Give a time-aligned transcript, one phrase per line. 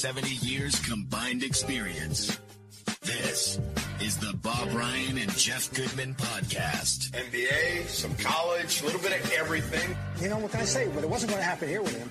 [0.00, 2.40] 70 years combined experience.
[3.02, 3.60] This
[4.00, 7.10] is the Bob Ryan and Jeff Goodman podcast.
[7.10, 9.94] NBA, some college, a little bit of everything.
[10.18, 10.88] You know what can I say?
[10.94, 12.10] But it wasn't going to happen here with him.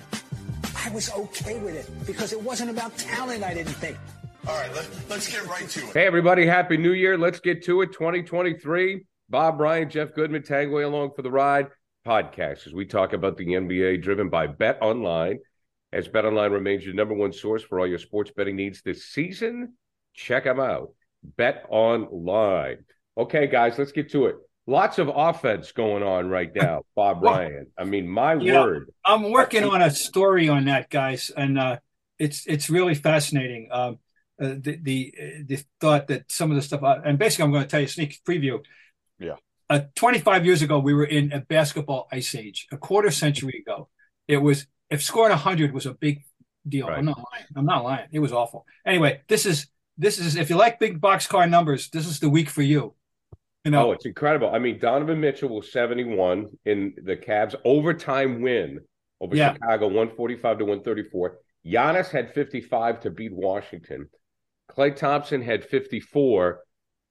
[0.76, 3.42] I was okay with it because it wasn't about talent.
[3.42, 3.98] I didn't think.
[4.46, 5.92] All right, let, let's get right to it.
[5.92, 7.18] Hey, everybody, Happy New Year.
[7.18, 7.92] Let's get to it.
[7.92, 9.04] 2023.
[9.28, 11.66] Bob Ryan, Jeff Goodman, Tanguay along for the ride
[12.06, 15.40] podcast as we talk about the NBA driven by Bet Online.
[15.92, 19.06] As Bet Online remains your number one source for all your sports betting needs this
[19.06, 19.74] season,
[20.14, 20.92] check them out.
[21.22, 22.84] Bet Online.
[23.18, 24.36] Okay, guys, let's get to it.
[24.66, 27.66] Lots of offense going on right now, Bob Well, Ryan.
[27.76, 28.90] I mean, my you know, word.
[29.04, 31.78] I'm working on a story on that, guys, and uh,
[32.18, 33.68] it's it's really fascinating.
[33.72, 33.98] Um,
[34.40, 37.64] uh, the the the thought that some of the stuff, uh, and basically, I'm going
[37.64, 38.60] to tell you a sneak preview.
[39.18, 39.36] Yeah.
[39.68, 42.66] Uh, 25 years ago, we were in a basketball ice age.
[42.72, 43.88] A quarter century ago,
[44.26, 46.24] it was if scoring 100 was a big
[46.68, 46.88] deal.
[46.88, 46.98] Right.
[46.98, 47.44] I'm not lying.
[47.56, 48.08] I'm not lying.
[48.12, 48.66] It was awful.
[48.84, 52.28] Anyway, this is this is if you like big box car numbers, this is the
[52.30, 52.94] week for you.
[53.64, 54.50] You know, Oh, it's incredible.
[54.54, 58.80] I mean, Donovan Mitchell was 71 in the Cavs overtime win
[59.20, 59.52] over Yeah.
[59.52, 61.38] Chicago, 145 to 134.
[61.66, 64.08] Giannis had 55 to beat Washington.
[64.70, 66.60] Klay Thompson had 54.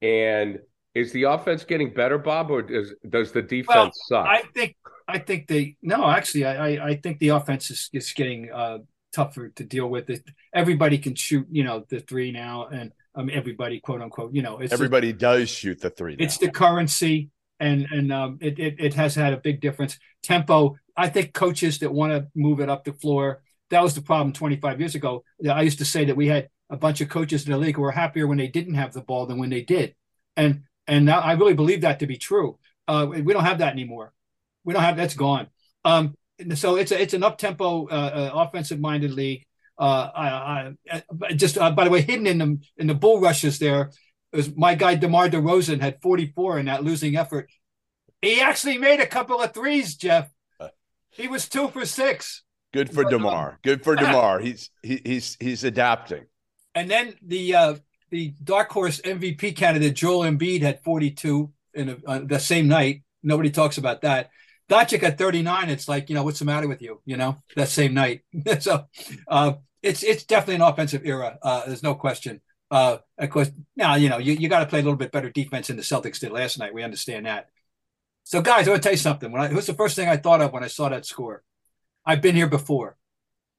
[0.01, 0.59] And
[0.95, 4.25] is the offense getting better, Bob, or does does the defense suck?
[4.25, 4.75] I think
[5.09, 8.79] I think they no actually I I, think the offense is, is getting uh,
[9.13, 10.09] tougher to deal with.
[10.09, 10.23] It
[10.53, 14.59] everybody can shoot you know the three now, and um, everybody quote unquote you know
[14.59, 16.15] it's Everybody does shoot the three.
[16.15, 16.23] Now.
[16.23, 19.97] it's the currency and and um, it, it it has had a big difference.
[20.23, 20.77] Tempo.
[20.95, 23.41] I think coaches that want to move it up the floor.
[23.69, 25.23] That was the problem 25 years ago.
[25.49, 27.83] I used to say that we had a bunch of coaches in the league who
[27.83, 29.95] were happier when they didn't have the ball than when they did,
[30.35, 32.57] and and now I really believe that to be true.
[32.87, 34.13] Uh, we don't have that anymore.
[34.63, 35.47] We don't have that's gone.
[35.85, 36.15] Um,
[36.55, 39.45] so it's a it's an up tempo, uh, uh, offensive minded league.
[39.77, 40.27] Uh, I,
[40.91, 43.91] I, I just uh, by the way, hidden in the in the bull rushes there
[44.31, 47.49] was my guy DeMar DeRozan had 44 in that losing effort.
[48.21, 50.29] He actually made a couple of threes, Jeff.
[51.11, 52.43] He was two for six.
[52.71, 53.59] Good for Demar.
[53.63, 54.39] Good for Demar.
[54.39, 56.25] He's he, he's he's adapting.
[56.75, 57.75] And then the uh,
[58.11, 63.03] the dark horse MVP candidate Joel Embiid had 42 in a, uh, the same night.
[63.23, 64.29] Nobody talks about that.
[64.69, 65.69] Doncic at 39.
[65.69, 67.01] It's like you know what's the matter with you?
[67.05, 68.21] You know that same night.
[68.59, 68.85] so
[69.27, 71.37] uh, it's it's definitely an offensive era.
[71.41, 72.41] Uh, there's no question.
[72.71, 75.29] Uh, of course, now you know you, you got to play a little bit better
[75.29, 76.73] defense than the Celtics did last night.
[76.73, 77.49] We understand that.
[78.23, 79.31] So guys, I want to tell you something.
[79.31, 81.43] When I, what's the first thing I thought of when I saw that score?
[82.05, 82.95] I've been here before.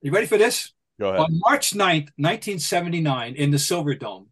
[0.01, 0.73] You ready for this?
[0.99, 1.21] Go ahead.
[1.21, 4.29] On March 9th, 1979, in the Silver Dome,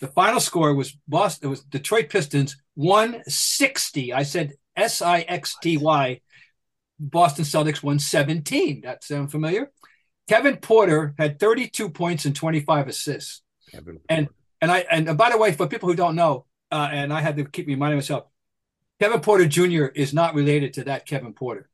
[0.00, 4.12] the final score was Boston, it was Detroit Pistons 160.
[4.12, 6.20] I said S I X T Y.
[6.98, 8.82] Boston Celtics 117.
[8.82, 9.70] That sound familiar?
[10.28, 13.42] Kevin Porter had 32 points and 25 assists.
[13.70, 14.28] Kevin And
[14.60, 17.36] and I and by the way, for people who don't know, uh, and I had
[17.36, 18.24] to keep reminding myself,
[19.00, 19.86] Kevin Porter Jr.
[19.86, 21.68] is not related to that Kevin Porter.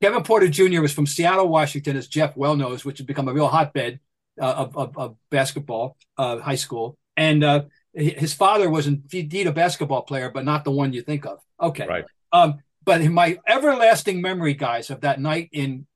[0.00, 0.80] Kevin Porter Jr.
[0.80, 4.00] was from Seattle, Washington, as Jeff well knows, which has become a real hotbed
[4.40, 6.96] uh, of, of, of basketball, uh, high school.
[7.16, 7.64] And uh,
[8.00, 11.40] his father was indeed a basketball player, but not the one you think of.
[11.60, 11.86] Okay.
[11.86, 12.04] Right.
[12.32, 15.86] Um, but my everlasting memory, guys, of that night in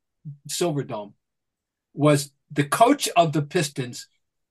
[0.48, 1.14] Silverdome
[1.94, 4.08] was the coach of the Pistons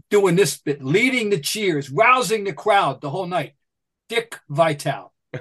[0.09, 3.53] doing this bit, leading the cheers, rousing the crowd the whole night.
[4.09, 5.11] Dick Vitale.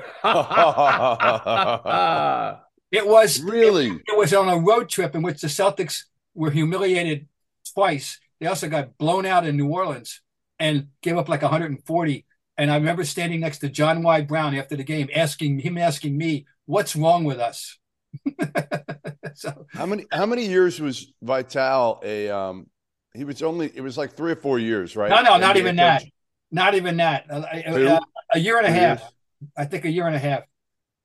[2.90, 3.88] It was Really?
[3.88, 6.04] It, it was on a road trip in which the Celtics
[6.34, 7.28] were humiliated
[7.74, 8.18] twice.
[8.40, 10.21] They also got blown out in New Orleans
[10.62, 12.26] and gave up like 140.
[12.58, 14.22] And I remember standing next to John Y.
[14.22, 17.78] Brown after the game, asking him, asking me, "What's wrong with us?"
[19.34, 22.66] so how many how many years was Vitale a um
[23.14, 25.10] he was only it was like three or four years, right?
[25.10, 26.02] no, no, not NBA even coach?
[26.02, 26.04] that.
[26.50, 27.26] Not even that.
[27.30, 28.00] Uh, uh,
[28.32, 29.00] a year and a Two half.
[29.00, 29.12] years?
[29.56, 30.44] I think a year and a half.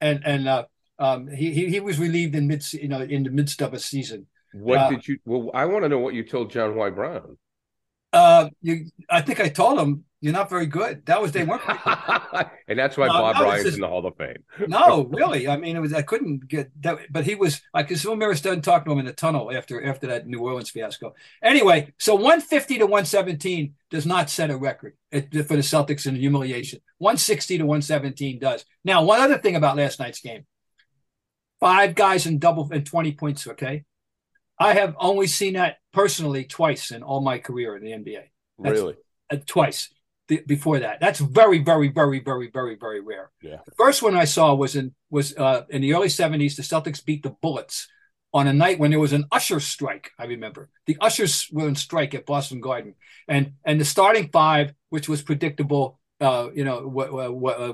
[0.01, 0.65] And and uh,
[0.99, 3.79] um, he, he he was relieved in mid you know in the midst of a
[3.79, 4.27] season.
[4.51, 5.19] what Uh, did you?
[5.25, 6.89] Well, I want to know what you told John Y.
[6.89, 7.37] Brown.
[8.13, 11.05] Uh, you, I think I told him you're not very good.
[11.05, 11.61] That was they weren't.
[12.67, 14.43] and that's why No, Bob Ryan's in the Hall of Fame.
[14.67, 15.47] no, really.
[15.47, 17.61] I mean, it was I couldn't get that, but he was.
[17.73, 20.39] I could still remember starting talking to him in the tunnel after after that New
[20.39, 21.13] Orleans fiasco.
[21.43, 26.79] Anyway, so 150 to 117 does not set a record for the Celtics in humiliation.
[26.97, 28.65] 160 to 117 does.
[28.83, 30.47] Now, one other thing about last night's game:
[31.59, 33.45] five guys in double and 20 points.
[33.45, 33.83] Okay,
[34.59, 38.23] I have only seen that personally twice in all my career in the NBA.
[38.59, 38.95] That's- Really?
[39.29, 39.89] uh, twice
[40.29, 40.99] th- before that.
[40.99, 43.29] That's very, very, very, very, very, very rare.
[43.41, 43.57] Yeah.
[43.65, 46.55] The first one I saw was in was uh, in the early '70s.
[46.55, 47.87] The Celtics beat the Bullets
[48.33, 50.11] on a night when there was an usher strike.
[50.19, 52.95] I remember the ushers were on strike at Boston Garden,
[53.27, 55.99] and and the starting five, which was predictable.
[56.19, 57.09] Uh, you know what?
[57.11, 57.73] uh,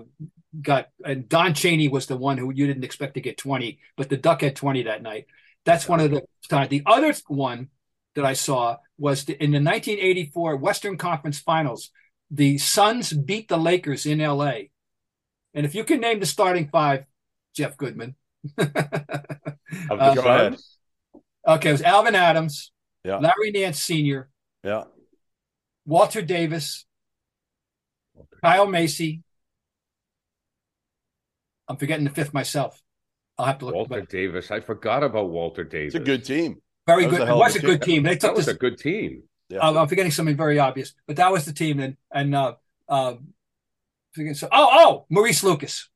[0.62, 4.10] got and Don Chaney was the one who you didn't expect to get 20, but
[4.10, 5.26] the Duck had 20 that night.
[5.66, 6.70] That's one of the times.
[6.70, 7.70] The other one
[8.16, 11.90] that I saw was the, in the 1984 Western Conference Finals.
[12.30, 14.54] The Suns beat the Lakers in LA.
[15.54, 17.06] And if you can name the starting five,
[17.56, 18.16] Jeff Goodman.
[19.90, 20.56] Uh, Go ahead.
[21.48, 22.72] Okay, it was Alvan Adams,
[23.04, 23.18] Yeah.
[23.18, 24.30] Larry Nance Sr.,
[24.64, 24.84] Yeah.
[25.86, 26.86] Walter Davis,
[28.44, 29.24] Kyle Macy.
[31.68, 32.83] I'm forgetting the fifth myself.
[33.38, 33.76] I'll have to look.
[33.76, 34.52] Walter Davis.
[34.52, 35.96] I forgot about Walter Davis.
[35.96, 36.62] It's a good team.
[36.88, 37.28] very that good.
[37.30, 37.96] a It was a a good team.
[37.96, 38.04] team.
[38.04, 39.24] They That took was this a good team.
[39.50, 39.60] Yeah.
[39.62, 41.80] I'm forgetting something very obvious, but that was the team.
[41.80, 42.56] And and uh,
[42.88, 43.16] uh,
[44.34, 45.90] so, oh oh Maurice Lucas,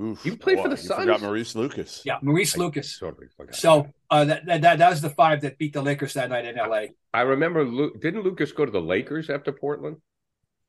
[0.00, 0.24] Oof.
[0.26, 1.00] You played for the Suns?
[1.00, 2.02] Forgot Maurice Lucas.
[2.04, 2.98] yeah, Maurice I Lucas.
[2.98, 3.54] Totally forgot.
[3.54, 6.58] So uh, that, that that was the five that beat the Lakers that night in
[6.58, 6.94] L.A.
[7.12, 7.64] I remember.
[7.64, 9.98] Lu- didn't Lucas go to the Lakers after Portland?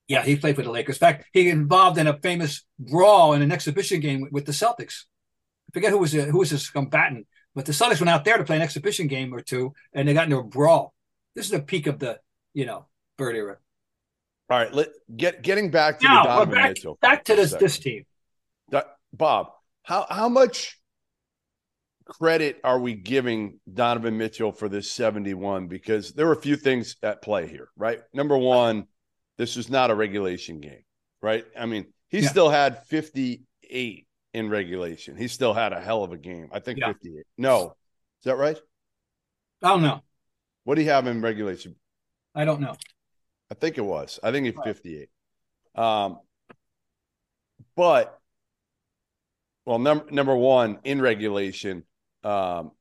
[0.08, 0.98] Yeah, he played for the Lakers.
[0.98, 4.52] In fact, he involved in a famous brawl in an exhibition game with, with the
[4.52, 5.06] Celtics.
[5.70, 8.38] I forget who was uh, who was his combatant, but the Celtics went out there
[8.38, 10.94] to play an exhibition game or two, and they got into a brawl.
[11.36, 12.20] This is the peak of the
[12.54, 13.58] you know Bird era.
[14.50, 14.72] All right.
[14.74, 16.98] Let get getting back to Now the Donovan back, Mitchell.
[17.02, 18.06] back to this this team.
[19.14, 19.48] Bob,
[19.84, 20.78] how how much
[22.06, 25.68] credit are we giving Donovan Mitchell for this 71?
[25.68, 28.02] Because there were a few things at play here, right?
[28.14, 28.88] Number one,
[29.38, 30.84] this is not a regulation game,
[31.22, 31.46] right?
[31.58, 32.30] I mean, he Yeah.
[32.30, 35.16] still had 58 in regulation.
[35.16, 36.50] He still had a hell of a game.
[36.52, 36.88] I think Yeah.
[36.88, 37.24] 58.
[37.38, 37.76] No.
[38.20, 38.58] Is that right?
[39.64, 40.02] I don't know.
[40.66, 41.76] What do you have in regulation?
[42.36, 42.76] I don't know.
[43.50, 44.20] I think it was.
[44.22, 45.10] I think it's 58.
[45.76, 46.20] Um,
[47.76, 48.20] but
[49.66, 51.84] well, number number one in regulation,
[52.24, 52.72] um,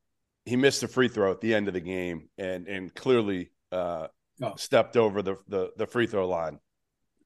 [0.45, 4.07] he missed a free throw at the end of the game and and clearly uh,
[4.43, 4.55] Oh.
[4.57, 6.59] stepped over the, the the free throw line.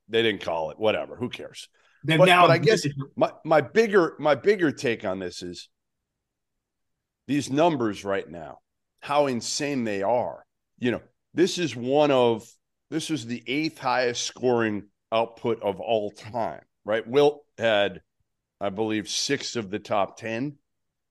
[0.10, 0.78] They didn't call it.
[0.80, 1.16] Whatever.
[1.16, 1.68] Who cares?
[2.04, 2.44] They've But- now.
[2.48, 5.70] but I guess- My my bigger my bigger take on this is
[7.28, 8.60] these numbers right now,
[9.02, 10.46] how insane they are.
[10.80, 11.02] You know,
[11.34, 12.48] this is one of
[12.90, 17.06] this is the eighth highest scoring output of all time, right?
[17.08, 18.02] Wilt had,
[18.60, 20.58] I believe, six of the top ten.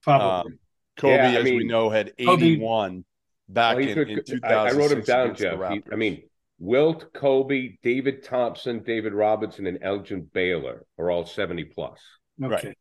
[0.02, 0.52] probably.
[0.52, 0.58] Um,
[0.96, 3.04] Kobe, Yeah, I as we know, had Kobe- 81
[3.48, 4.74] back Well, he in, took- in I, 2006.
[4.74, 5.72] I wrote him down, Jeff.
[5.72, 6.27] He- I mean,
[6.58, 11.98] Wilt, Kobe, David Thompson, David Robinson, and Elgin Baylor are all 70 plus.
[12.42, 12.54] okay.
[12.54, 12.78] right.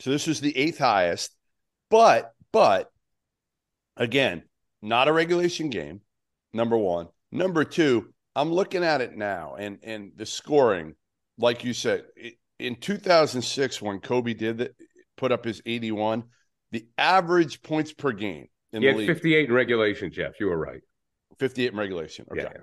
[0.00, 1.36] So this was the eighth highest,
[1.90, 2.90] but but
[3.96, 4.42] again,
[4.82, 6.00] not a regulation game.
[6.52, 7.08] Number one.
[7.30, 10.94] Number two, I'm looking at it now, and and the scoring,
[11.38, 14.74] like you said, it, in 2006 when Kobe did that,
[15.16, 16.24] put up his 81,
[16.72, 20.40] the average points per game in He the had league 58 in regulation, Jeff.
[20.40, 20.80] You were right.
[21.38, 22.26] 58 in regulation.
[22.32, 22.42] Okay.
[22.42, 22.62] Yeah.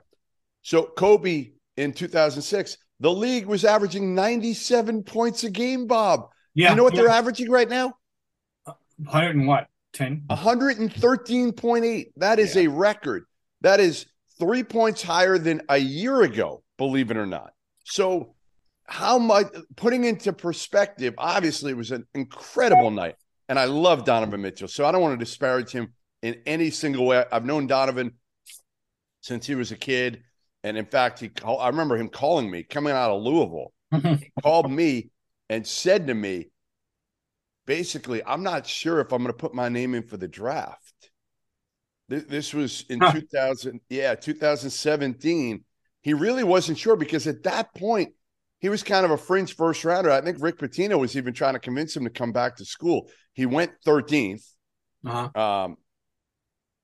[0.62, 5.88] So Kobe in 2006, the league was averaging 97 points a game.
[5.88, 6.72] Bob, Yeah.
[6.72, 7.02] you know what yeah.
[7.02, 7.94] they're averaging right now?
[8.98, 9.68] 100 and what?
[9.94, 10.24] 10?
[10.30, 12.12] 113.8.
[12.18, 12.64] That is Yeah.
[12.64, 13.26] a record.
[13.62, 14.06] That is
[14.40, 17.54] three points higher than a year ago, believe it or not.
[17.86, 18.36] So,
[18.90, 23.16] how much, putting into perspective, obviously, it was an incredible night.
[23.50, 24.68] And I love Donovan Mitchell.
[24.68, 27.24] So, I don't want to disparage him in any single way.
[27.32, 28.14] I've known Donovan
[29.22, 30.24] since he was a kid.
[30.68, 34.32] And in fact, he call, I remember him calling me coming out of Louisville he
[34.44, 35.12] called me
[35.50, 36.50] and said to me,
[37.66, 40.82] basically, I'm not sure if I'm going to put my name in for the draft.
[42.10, 43.14] This, this was in Huh.
[43.14, 45.64] 2000, yeah, 2017.
[46.02, 48.14] He really wasn't sure because at that point,
[48.60, 50.12] he was kind of a fringe first rounder.
[50.12, 53.10] I think Rick Pitino was even trying to convince him to come back to school.
[53.34, 54.44] He went 13th,
[55.06, 55.40] Uh-huh.
[55.42, 55.78] um,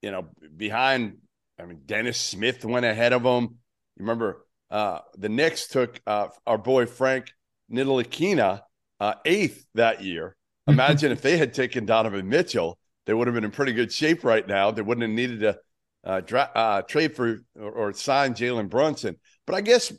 [0.02, 1.18] you know, behind.
[1.60, 3.58] I mean, Dennis Smith went ahead of him.
[3.98, 7.32] You remember uh, the Knicks took uh, our boy Frank
[7.72, 8.62] Ntilikina
[9.00, 10.36] uh, eighth that year.
[10.68, 14.24] Imagine if they had taken Donovan Mitchell, they would have been in pretty good shape
[14.24, 14.72] right now.
[14.72, 15.60] They wouldn't have needed to
[16.06, 19.18] uh, dra- uh, trade for or, or sign Jalen Brunson.
[19.46, 19.92] But I guess,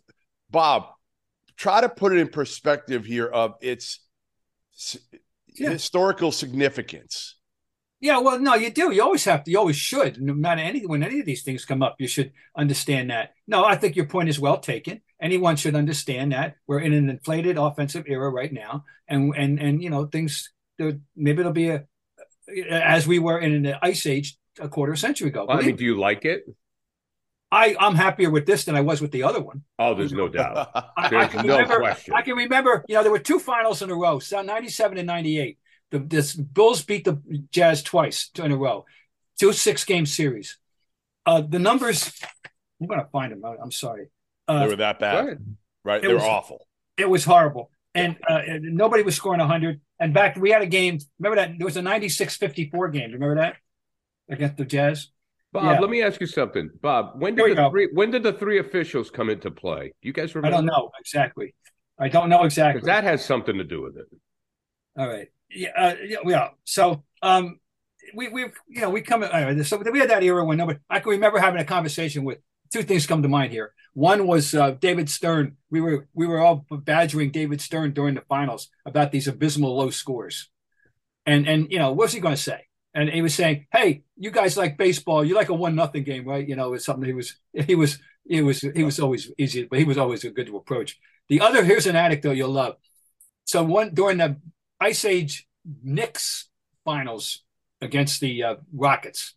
[0.51, 0.87] Bob,
[1.57, 4.01] try to put it in perspective here of its
[5.49, 5.71] Yeah.
[5.71, 7.37] historical significance.
[8.05, 8.93] Yeah, well, no, you do.
[8.93, 9.51] You always have to.
[9.51, 10.21] You always should.
[10.21, 13.33] No matter any when any of these things come up, you should understand that.
[13.47, 15.01] No, I think your point is well taken.
[15.23, 19.83] Anyone should understand that we're in an inflated offensive era right now, and and and
[19.83, 20.53] you know things.
[20.79, 21.87] Maybe it'll be a
[22.69, 25.47] as we were in an ice age a quarter century ago.
[25.49, 26.45] I mean, do you like it?
[27.51, 29.63] I I'm happier with this than I was with the other one.
[29.79, 30.71] Oh, there's no doubt.
[30.75, 32.13] I, I can no remember, question.
[32.13, 35.07] I can remember, you know, there were two finals in a row, so 97 and
[35.07, 35.57] 98.
[35.91, 38.85] The this Bulls beat the Jazz twice in a row,
[39.39, 40.59] two six game series.
[41.27, 42.13] Uh, the numbers,
[42.81, 43.45] I'm going to find them.
[43.45, 44.09] I- I'm sorry.
[44.49, 45.57] they Uh, were that bad, ahead.
[45.85, 45.99] right?
[45.99, 46.67] It They were was- awful.
[46.97, 47.71] it was horrible.
[47.97, 49.81] And, uh, and nobody was scoring 100.
[50.01, 50.99] And back, we had a game.
[51.21, 51.57] Remember that?
[51.59, 53.13] There was a 96 54 game.
[53.13, 53.57] Remember that?
[54.29, 55.11] Against the Jazz?
[55.53, 55.79] Bob, Yeah.
[55.81, 56.71] let me ask you something.
[56.83, 57.71] Bob, when did the go.
[57.71, 59.93] three when did the three officials come into play?
[60.03, 60.53] You guys remember?
[60.57, 61.55] I don't know exactly.
[61.97, 62.83] I don't know exactly.
[62.87, 64.07] That has something to do with it.
[64.99, 65.29] All right.
[65.51, 65.71] Yeah.
[65.77, 66.19] Uh, yeah.
[66.25, 66.49] yeah.
[66.65, 67.59] So, um,
[68.15, 69.23] we we you know we come.
[69.23, 70.79] Right, so we had that era when nobody.
[70.91, 72.39] I can remember having a conversation with
[72.73, 73.73] two things come to mind here.
[73.95, 75.57] One was uh, David Stern.
[75.71, 79.91] We were we were all badgering David Stern during the finals about these abysmal low
[79.91, 80.51] scores,
[81.27, 82.67] and and you know what's he going to say?
[82.95, 85.25] And he was saying, "Hey, you guys like baseball?
[85.25, 86.47] You like a one nothing game, right?
[86.47, 87.99] You know, it's something he was he was
[88.29, 90.99] he was he was always easy, but he was always a good to approach."
[91.29, 92.77] The other here's an anecdote you'll love.
[93.45, 94.37] So one during the
[94.85, 95.49] Ice Age
[95.83, 96.49] Knicks
[96.85, 97.43] finals
[97.81, 99.35] against the uh, Rockets,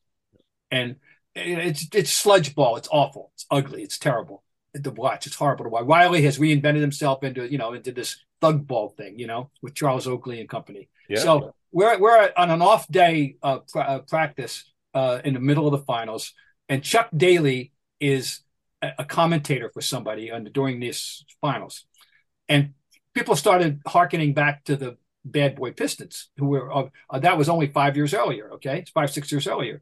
[0.70, 0.98] and
[1.36, 2.76] it's it's sludge ball.
[2.76, 3.32] It's awful.
[3.36, 3.82] It's ugly.
[3.82, 4.44] It's terrible
[4.84, 5.26] to watch.
[5.26, 5.86] It's horrible to watch.
[5.86, 9.74] Riley has reinvented himself into you know into this thug ball thing, you know, with
[9.74, 10.90] Charles Oakley and company.
[11.08, 11.20] Yeah.
[11.20, 15.66] So we're we're on an off day uh, pra- uh, practice uh, in the middle
[15.66, 16.34] of the finals,
[16.68, 18.42] and Chuck Daly is
[18.82, 21.86] a, a commentator for somebody on, during these finals,
[22.50, 22.74] and
[23.14, 27.50] people started hearkening back to the bad boy Pistons, who were uh, uh, that was
[27.50, 29.82] only five years earlier, okay, it's five six years earlier,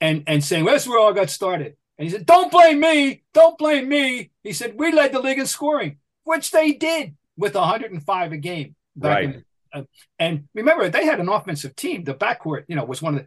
[0.00, 1.76] and and saying well, that's where all got started.
[1.98, 5.38] And he said, "Don't blame me, don't blame me." He said, "We led the league
[5.38, 9.24] in scoring, which they did with 105 a game Right.
[9.24, 9.82] in uh,
[10.18, 12.04] and remember, they had an offensive team.
[12.04, 13.26] The backcourt, you know, was one of the.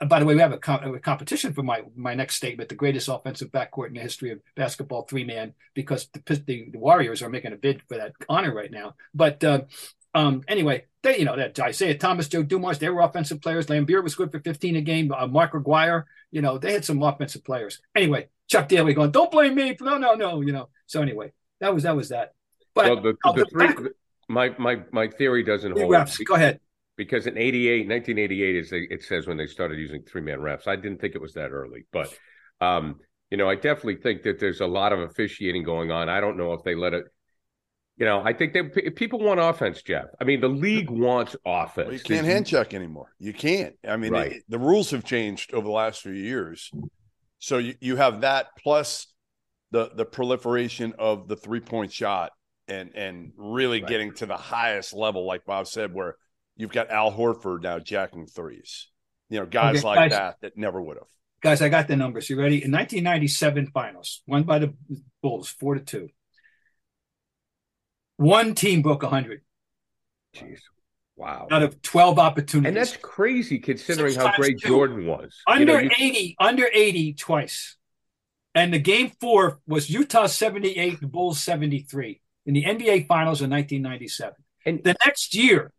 [0.00, 2.68] uh, by the way, we have a, com- a competition for my my next statement:
[2.68, 6.78] the greatest offensive backcourt in the history of basketball, three man, because the, the the
[6.78, 8.94] Warriors are making a bid for that honor right now.
[9.14, 9.62] But uh,
[10.14, 13.66] um, anyway, they you know that Isiah Thomas, Joe Dumars, they were offensive players.
[13.66, 15.12] Laimbeer was good for 15 a game.
[15.12, 17.80] Uh, Mark Aguirre, you know, they had some offensive players.
[17.94, 20.40] Anyway, Chuck Daly going, "Don't blame me." No, no, no.
[20.40, 20.68] You know.
[20.86, 22.32] So anyway, that was that was that.
[22.74, 23.78] But well, the, the the three, back-
[24.28, 26.24] my my my theory doesn't hold refs.
[26.24, 26.60] Go ahead.
[26.96, 30.66] because in 88 1988 is they, it says when they started using three man refs
[30.68, 32.08] i didn't think it was that early but
[32.60, 36.20] um you know i definitely think that there's a lot of officiating going on i
[36.20, 37.04] don't know if they let it
[37.96, 41.36] you know i think they if people want offense jeff i mean the league wants
[41.46, 43.14] offense Well, you can't hand check anymore.
[43.18, 43.74] You can't.
[43.86, 44.32] I mean, Right.
[44.32, 46.70] it- the rules have changed over the last few years.
[47.38, 49.06] So you, you have that plus
[49.70, 52.32] the the proliferation of the three point shot
[52.68, 53.88] and and really Right.
[53.88, 56.16] getting to the highest level, like Bob said, where
[56.56, 58.88] you've got Al Horford now jacking threes.
[59.30, 60.18] You know, guys Okay, like guys.
[60.18, 61.06] that that never would have.
[61.42, 62.30] Guys, I got the numbers.
[62.30, 62.56] You ready?
[62.64, 64.74] In 1997 finals, won by the
[65.22, 66.08] Bulls, four to two.
[68.16, 69.42] One team broke 100
[70.36, 70.58] Jeez.
[71.16, 72.68] wow out of 12 opportunities.
[72.68, 74.68] and that's crazy considering Six how great two.
[74.68, 77.76] jordan was You under know, you- 80, under 80 twice.
[78.56, 83.50] And the game four was Utah 78, the Bulls 73 in the NBA finals in
[83.50, 84.34] 1997.
[84.64, 85.72] And- the next year,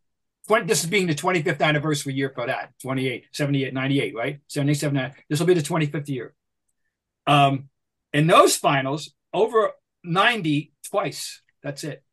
[0.47, 4.39] 20, this is being the 25th anniversary year for that 28, 78, 98, right?
[4.47, 5.23] 77, 90.
[5.29, 6.35] This will be the 25th year.
[7.25, 7.69] Um,
[8.13, 9.71] in those finals, over
[10.03, 11.41] 90 twice.
[11.63, 12.03] That's it.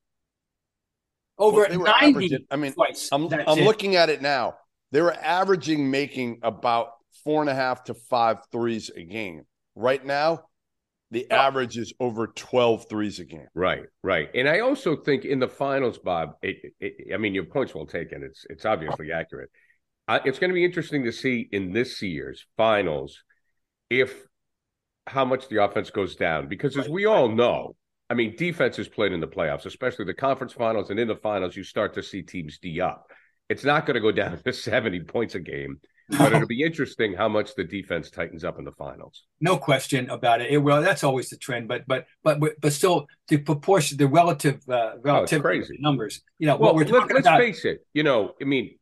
[1.42, 3.08] Over Well, 90 I mean, twice.
[3.12, 3.64] I'm That's I'm it.
[3.64, 4.56] looking at it now.
[4.92, 6.88] They were averaging making about
[7.24, 9.42] four and a half to five threes a game.
[9.74, 10.44] Right now,
[11.10, 11.34] the Oh.
[11.36, 13.46] average is over 12 threes a game.
[13.54, 16.36] Right, right, and I also think in the finals, Bob.
[16.42, 18.22] It, it, I mean, your point's well taken.
[18.22, 19.50] It's it's obviously accurate.
[20.08, 23.22] Uh, it's going to be interesting to see in this year's finals
[23.90, 24.26] if
[25.06, 27.76] how much the offense goes down because, as we all know,
[28.12, 31.16] I mean, defense is played in the playoffs, especially the conference finals, and in the
[31.16, 33.10] finals, you start to see teams d up.
[33.48, 35.80] It's not going to go down to seventy points a game,
[36.18, 39.24] but it'll be interesting how much the defense tightens up in the finals.
[39.40, 40.50] no question about it.
[40.50, 44.60] It well, that's always the trend, but but but but still, the proportion, the relative
[44.68, 45.78] uh, relative Oh, crazy.
[45.80, 46.22] numbers.
[46.38, 47.40] You know Well, what we're let, talking let's about.
[47.40, 47.86] face it.
[47.94, 48.78] You know, I mean,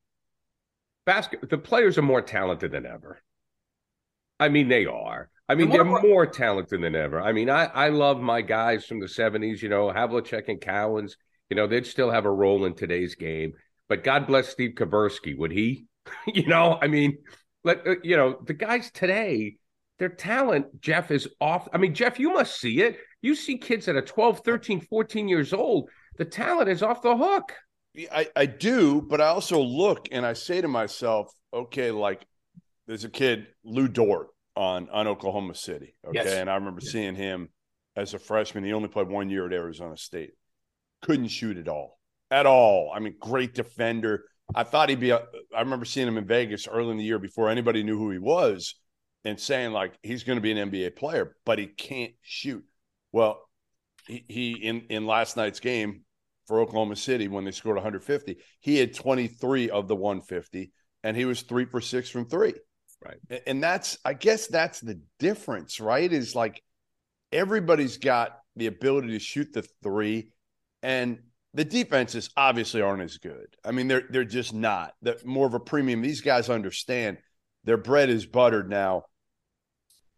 [1.06, 1.48] basket.
[1.48, 3.20] The players are more talented than ever.
[4.38, 5.30] I mean, they are.
[5.50, 7.20] I mean, they're what- more talented than ever.
[7.20, 11.16] I mean, I, I love my guys from the 70s, you know, Havlicek and Cowens.
[11.48, 13.54] You know, they'd still have a role in today's game.
[13.88, 15.36] But God bless Steve Kuberski.
[15.36, 15.86] Would he?
[16.32, 17.18] you know, I mean,
[17.64, 19.56] let, uh, you know, the guys today,
[19.98, 21.66] their talent, Jeff, is off.
[21.72, 22.98] I mean, Jeff, you must see it.
[23.20, 25.90] You see kids that are 12, 13, 14 years old.
[26.16, 27.52] The talent is off the hook.
[28.12, 32.24] I, I do, but I also look and I say to myself, okay, like
[32.86, 35.94] there's a kid, Lu Dort, on on Oklahoma City.
[36.06, 36.18] Okay.
[36.24, 36.34] Yes.
[36.34, 37.48] And I remember seeing him
[37.96, 38.64] as a freshman.
[38.64, 40.32] He only played one year at Arizona State.
[41.02, 41.98] Couldn't shoot at all.
[42.30, 42.92] At all.
[42.94, 44.24] I mean, great defender.
[44.54, 45.22] I thought he'd be a,
[45.56, 48.18] I remember seeing him in Vegas early in the year before anybody knew who he
[48.18, 48.74] was
[49.24, 52.64] and saying like he's going to be an NBA player, but he can't shoot.
[53.12, 53.48] Well,
[54.06, 56.02] he, he in in last night's game
[56.46, 60.72] for Oklahoma City when they scored 150, he had 23 of the 150
[61.04, 62.54] and he was 3 for 6 from 3.
[63.04, 63.42] Right.
[63.46, 66.12] And that's I guess that's the difference, right?
[66.12, 66.62] Is like
[67.32, 70.30] everybody's got the ability to shoot the 3
[70.82, 71.18] and
[71.54, 73.56] the defenses obviously aren't as good.
[73.64, 74.94] I mean, they're they're just not.
[75.02, 76.00] That more of a premium.
[76.00, 77.18] These guys understand
[77.64, 79.04] their bread is buttered now.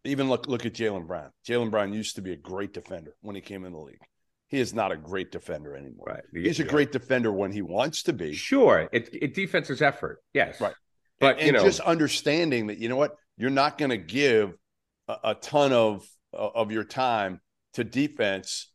[0.03, 1.31] Even look look at Jaylen Brown.
[1.47, 4.01] Jaylen Brown used to be a great defender when he came in the league.
[4.49, 6.05] He is not a great defender anymore.
[6.05, 6.23] Right.
[6.31, 8.33] He's a great defender when he wants to be.
[8.33, 8.87] Sure.
[8.91, 10.19] It, it defense is effort.
[10.31, 10.61] Yes.
[10.61, 10.75] Right.
[11.23, 13.15] But, and you know, just understanding that you know what?
[13.37, 14.53] You're not going to give
[15.07, 17.41] a, a ton of of your time
[17.73, 18.71] to defense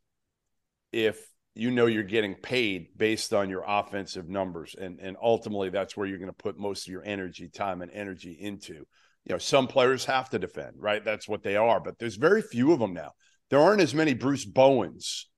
[0.92, 1.20] if
[1.54, 4.74] you know you're getting paid based on your offensive numbers.
[4.80, 7.90] And and ultimately that's where you're going to put most of your energy time and
[7.92, 8.74] energy into.
[8.74, 11.04] You know some players have to defend right?
[11.04, 13.12] That's what they are but there's very few of them now.
[13.50, 15.28] There aren't as many bruce bowens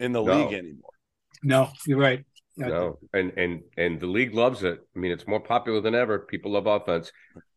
[0.00, 0.36] in the No.
[0.36, 0.90] league anymore.
[1.42, 2.24] No, you're right.
[2.66, 4.80] No, and and and the league loves it.
[4.94, 6.18] I mean, it's more popular than ever.
[6.18, 7.12] People love offense.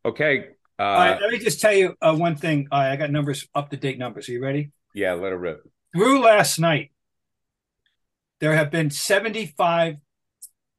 [0.05, 2.67] Okay, uh, All right, let me just tell you uh, one thing.
[2.71, 4.29] Uh, I got numbers, up to date numbers.
[4.29, 4.71] Are you ready?
[4.93, 5.61] yeah, let it rip.
[5.95, 6.91] Through last night,
[8.39, 9.97] there have been 75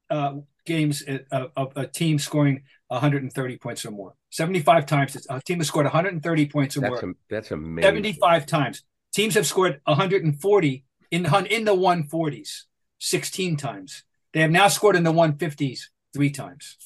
[0.09, 0.33] uh,
[0.65, 4.15] games of, of a team scoring 130 points or more.
[4.29, 7.03] 75 times a team has scored 130 points or That's more.
[7.03, 7.87] am- that's amazing.
[7.87, 8.83] 75 times.
[9.13, 12.63] Teams have scored 140 in in the 140s
[12.99, 14.03] 16 times.
[14.33, 15.79] They have now scored in the 150s
[16.13, 16.77] three times.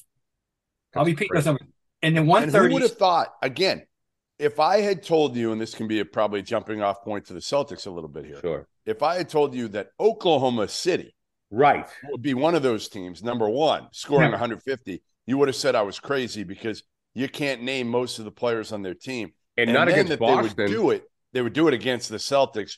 [0.94, 1.38] I'll That's repeat crazy.
[1.40, 1.68] those numbers.
[2.00, 3.82] In the and who would have thought again
[4.38, 7.32] if i had told you and this can be a probably jumping off point to
[7.32, 8.68] the celtics a little bit here Sure.
[8.86, 11.12] if i had told you that oklahoma city
[11.50, 11.86] Right.
[12.10, 14.32] would be one of those teams, number one, scoring Yeah.
[14.32, 16.82] 150, you would have said I was crazy because
[17.14, 19.32] you can't name most of the players on their team.
[19.56, 20.54] And, not then against that Boston.
[20.56, 21.04] they would do it.
[21.32, 22.76] They would do it against the Celtics.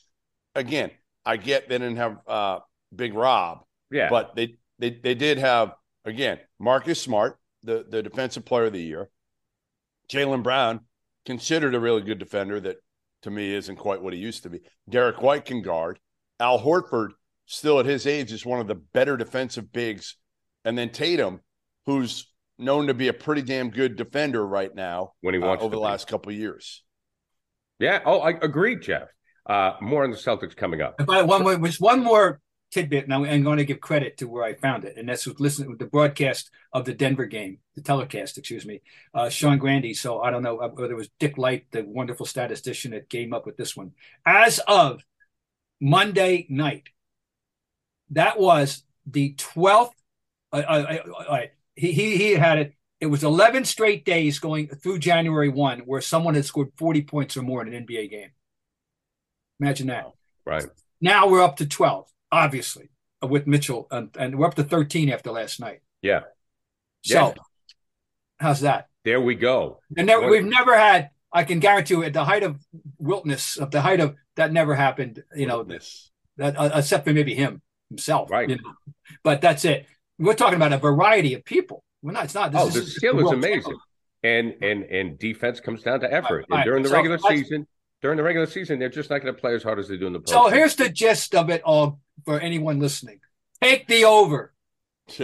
[0.55, 0.89] Again,
[1.25, 2.59] I get they didn't have uh,
[2.95, 4.09] Big Rob, yeah.
[4.09, 8.81] but they they they did have again Marcus Smart, the the defensive player of the
[8.81, 9.09] year.
[10.11, 10.81] Jaylen Brown,
[11.25, 12.77] considered a really good defender that
[13.21, 14.59] to me isn't quite what he used to be.
[14.89, 15.99] Derek White can guard.
[16.39, 17.09] Al Horford,
[17.45, 20.17] still at his age, is one of the better defensive bigs.
[20.65, 21.39] And then Tatum,
[21.85, 25.63] who's known to be a pretty damn good defender right now when he uh, wants
[25.63, 25.85] over to the be.
[25.85, 26.83] last couple of years.
[27.79, 27.99] Yeah.
[28.05, 29.07] Oh, I agree, Jeff.
[29.45, 30.95] Uh, more on the Celtics coming up.
[30.97, 32.39] But one more, was one more
[32.71, 35.39] tidbit, and I'm, going to give credit to where I found it, and that's with
[35.39, 38.81] listening with the broadcast of the Denver game, the telecast, excuse me,
[39.13, 39.93] uh, Sean Grandy.
[39.93, 43.33] So I don't know uh, whether it was Dick Lipe, the wonderful statistician, that came
[43.33, 43.91] up with this one.
[44.25, 45.01] As of
[45.79, 46.89] Monday night,
[48.11, 49.91] that was the 12th.
[50.53, 50.97] Uh, uh,
[51.29, 51.39] uh,
[51.75, 52.73] he, he he had it.
[52.99, 57.35] It was 11 straight days going through January 1 where someone had scored 40 points
[57.35, 58.29] or more in an NBA game.
[59.59, 60.11] Imagine that.
[60.45, 60.65] Right.
[61.01, 62.89] Now we're up to 12, obviously,
[63.23, 65.81] uh, with Mitchell, and, and we're up to 13 after last night.
[66.01, 66.21] Yeah.
[67.03, 67.33] So, Yeah.
[68.39, 68.87] how's that?
[69.03, 69.79] There we go.
[69.97, 72.59] And never, we've never had, I can guarantee you, at the height of
[72.99, 76.11] wildness, of the height of that never happened, you know, this.
[76.37, 78.29] that uh, except for maybe him himself.
[78.29, 78.49] Right.
[78.49, 78.73] you know.
[79.23, 79.87] But that's it.
[80.19, 81.83] We're talking about a variety of people.
[82.03, 82.51] We're not, it's not.
[82.51, 83.77] This Oh, is, the skill is amazing.
[84.23, 86.45] And and and defense comes down to effort.
[86.49, 87.65] Right, And during the so regular season,
[88.01, 90.07] during the regular season, they're just not going to play as hard as they do
[90.07, 90.27] in the postseason.
[90.29, 93.19] So here's the gist of it all for anyone listening.
[93.61, 94.53] Take the over.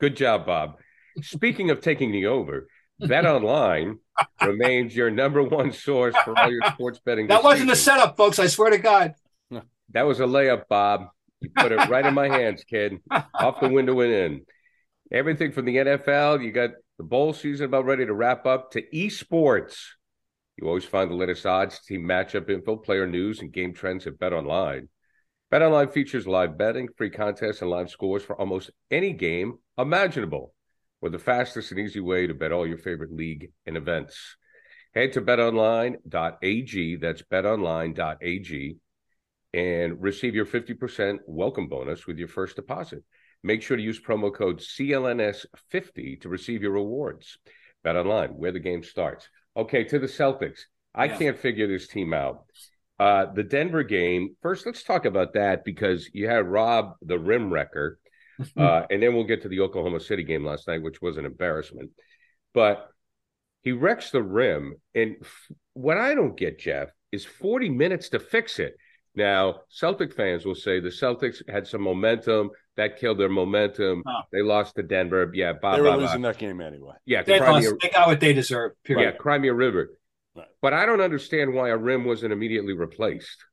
[0.00, 0.78] Good job, Bob.
[1.22, 3.98] Speaking of taking the over, Bet Online
[4.42, 7.26] remains your number one source for all your sports betting.
[7.26, 8.38] That wasn't a setup, folks.
[8.38, 9.14] I swear to God.
[9.92, 11.08] That was a layup, Bob.
[11.40, 12.98] You put it right in my hands, kid.
[13.34, 14.40] Off the window and in.
[15.12, 18.82] Everything from the NFL, you got the bowl season about ready to wrap up, to
[18.92, 19.76] esports.
[20.56, 24.18] You always find the latest odds, team matchup info, player news, and game trends at
[24.18, 24.88] Bet Online.
[25.50, 30.54] Bet Online features live betting, free contests, and live scores for almost any game imaginable,
[31.00, 34.36] with the fastest and easy way to bet all your favorite league and events.
[34.94, 36.96] Head to betonline.ag.
[36.96, 38.76] That's betonline.ag
[39.52, 43.02] and receive your 50% welcome bonus with your first deposit.
[43.42, 47.38] Make sure to use promo code CLNS50 to receive your rewards.
[47.84, 49.28] Bet online, where the game starts.
[49.56, 50.60] Okay, to the Celtics.
[50.94, 51.18] I Yeah.
[51.18, 52.44] can't figure this team out.
[52.98, 57.52] Uh, the Denver game, first, let's talk about that because you had Rob, the rim
[57.52, 57.98] wrecker,
[58.56, 61.24] uh, and then we'll get to the Oklahoma City game last night, which was an
[61.26, 61.90] embarrassment.
[62.54, 62.88] But
[63.62, 64.76] he wrecks the rim.
[64.94, 68.76] And f- what I don't get, Jeff, is 40 minutes to fix it.
[69.14, 74.02] Now, Celtic fans will say the Celtics had some momentum that killed their momentum.
[74.06, 74.20] Oh.
[74.32, 75.30] They lost to Denver.
[75.34, 76.06] Yeah, blah, They were blah, blah.
[76.06, 76.94] losing that game anyway.
[77.04, 78.72] Yeah, They, cry lost, a- they got what they deserve.
[78.84, 79.12] Period.
[79.12, 79.90] yeah, cry me a river.
[80.34, 80.46] Right.
[80.60, 83.44] But I don't understand why a rim wasn't immediately replaced.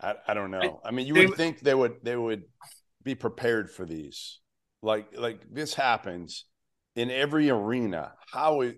[0.00, 0.80] I, I don't know.
[0.84, 2.44] I mean, you They- would think they would they would
[3.02, 4.38] be prepared for these.
[4.82, 6.46] Like like this happens
[6.96, 8.14] in every arena.
[8.32, 8.74] How is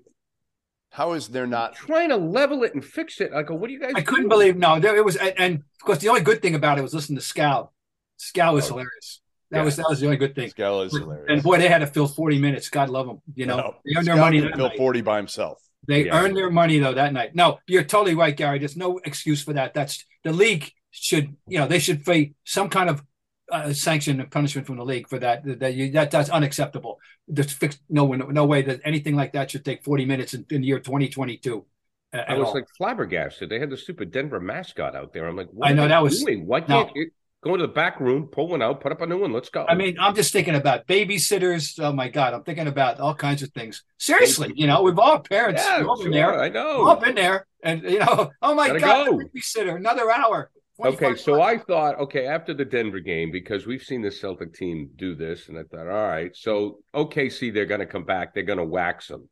[0.90, 3.32] how is there not Trying to level it and fix it.
[3.32, 3.92] I go, what do you guys?
[3.94, 4.78] I couldn't believe no.
[4.78, 7.18] There, it was, and, and of course, the only good thing about it was listening
[7.18, 7.70] to Scal.
[8.18, 8.74] Scal was Oh.
[8.74, 9.21] hilarious.
[9.52, 9.64] That Yeah.
[9.64, 10.48] was that was the only good thing.
[10.48, 11.26] Scala is hilarious.
[11.28, 12.68] And boy, they had to fill forty minutes.
[12.70, 13.20] God love them.
[13.34, 14.40] You know, No, they earned their money.
[14.40, 14.76] could That fill night.
[14.78, 15.62] forty by himself.
[15.86, 16.20] They Yeah.
[16.20, 17.34] earned their money though that night.
[17.34, 18.58] No, you're totally right, Gary.
[18.58, 19.74] There's no excuse for that.
[19.74, 23.02] That's the league should, you know, they should face some kind of
[23.50, 25.42] uh, sanction and punishment from the league for that.
[25.60, 26.98] That you, that that's unacceptable.
[27.28, 30.62] There's fixed no no way that anything like that should take 40 minutes in, in
[30.62, 31.66] the year 2022.
[32.14, 32.54] uh, I was all.
[32.54, 33.50] like flabbergasted.
[33.50, 35.26] They had the stupid Denver mascot out there.
[35.26, 36.46] I'm like, what I know, they that was- doing?
[36.46, 36.66] Why no.
[36.66, 37.10] can't you
[37.42, 39.32] go into the back room, pull one out, put up a new one?
[39.32, 39.66] Let's go.
[39.68, 41.82] I mean, I'm just thinking about babysitters.
[41.82, 43.82] Oh my God, I'm thinking about all kinds of things.
[43.98, 46.88] Seriously, you know, we've all parents, yeah, all been there, I know.
[46.88, 49.18] all been there, and you know, oh my Gotta God, go.
[49.18, 50.50] babysitter, another hour.
[50.84, 51.40] Okay, so.
[51.40, 55.48] I thought, okay, after the Denver game, because we've seen the Celtic team do this,
[55.48, 58.64] and I thought, all right, so OKC, they're going to come back, they're going to
[58.64, 59.28] wax them.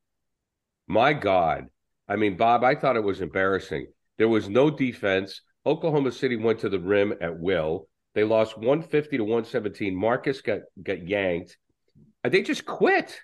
[0.86, 1.66] My God,
[2.08, 3.86] I mean, Bob, I thought it was embarrassing.
[4.18, 5.40] There was no defense.
[5.64, 7.88] Oklahoma City went to the rim at will.
[8.14, 9.94] They lost 150 to 117.
[9.94, 11.56] Marcus got got yanked.
[12.24, 13.20] And They just quit.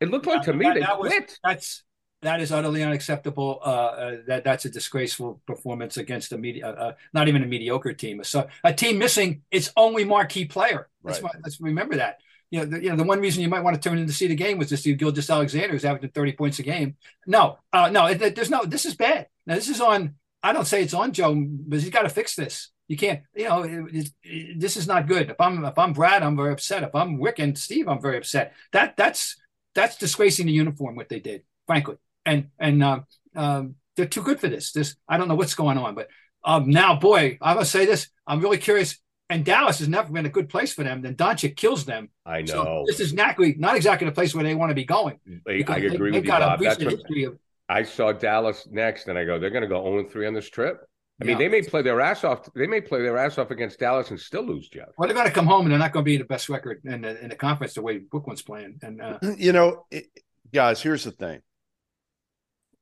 [0.00, 1.38] It looked like to me that- they that was- quit.
[1.42, 1.84] That's
[2.22, 3.60] that is utterly unacceptable.
[3.62, 7.46] Uh, uh, that that's a disgraceful performance against a media, uh, uh, not even a
[7.46, 8.22] mediocre team.
[8.24, 10.88] So a team missing its only marquee player.
[11.04, 11.32] Let's, Right.
[11.44, 12.18] let's remember that.
[12.50, 14.12] You know, the, you know, the one reason you might want to turn in to
[14.12, 16.96] see the game was to see Gilgeous-Alexander who's averaging thirty points a game.
[17.26, 18.64] No, uh, no, it- there's no.
[18.64, 19.28] This is bad.
[19.46, 20.14] Now this is on.
[20.42, 22.70] I don't say it's on Joe, but he's got to fix this.
[22.88, 23.20] You can't.
[23.34, 25.30] You know, it, it, it- this is not good.
[25.30, 26.82] If I'm if I'm Brad, I'm very upset.
[26.82, 28.54] If I'm Wyc and Steve, I'm very upset.
[28.72, 29.36] That that's
[29.74, 31.96] that's disgracing the uniform what they did, frankly.
[32.24, 33.00] And and uh,
[33.36, 34.72] um, they're too good for this.
[34.72, 36.08] This I don't know what's going on, but
[36.44, 38.08] um, now, boy, I'm gonna say this.
[38.26, 38.98] I'm really curious.
[39.30, 41.02] And Dallas has never been a good place for them.
[41.02, 42.08] Then Doncic kills them.
[42.24, 42.84] I So know.
[42.86, 45.20] this is not, not exactly the place where they want to be going.
[45.46, 46.60] I, I agree they've with you, Bob.
[46.62, 50.08] That's what, of I saw Dallas next, and I go, they're going to go 0
[50.08, 50.80] 3 on this trip.
[51.20, 51.38] I mean, Yeah.
[51.38, 52.48] they may play their ass off.
[52.54, 54.88] They may play their ass off against Dallas and still lose, Jeff.
[54.96, 56.80] Well, they're going to come home and they're not going to be the best record
[56.84, 58.78] in the, in the conference the way Brooklyn's playing.
[58.82, 60.06] And uh, You know, it,
[60.52, 61.40] guys, here's the thing.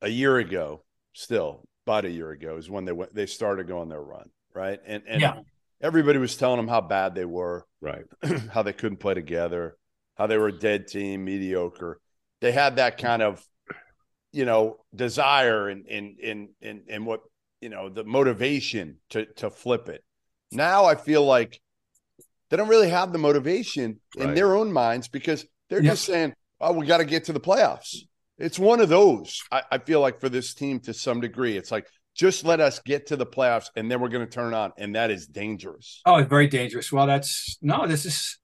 [0.01, 3.15] A year ago, still about a year ago, is when they went.
[3.15, 4.79] They started going their run, right?
[4.85, 5.39] And and Yeah.
[5.81, 8.05] everybody was telling them how bad they were, Right.
[8.51, 9.75] how they couldn't play together,
[10.15, 11.99] how they were a dead team, mediocre.
[12.41, 13.43] They had that kind of,
[14.31, 17.21] you know, desire and and and and and what
[17.61, 20.03] you know the motivation to to flip it.
[20.51, 21.59] Now I feel like
[22.49, 25.91] they don't really have the motivation in their own minds because they're Yeah.
[25.91, 27.95] just saying, "Oh, we got to get to the playoffs."
[28.37, 29.41] It's one of those.
[29.51, 32.79] I, I feel like for this team to some degree, it's like just let us
[32.79, 36.01] get to the playoffs and then we're going to turn on, and that is dangerous.
[36.05, 36.91] oh, it's very dangerous.
[36.91, 38.37] Well, that's no, this is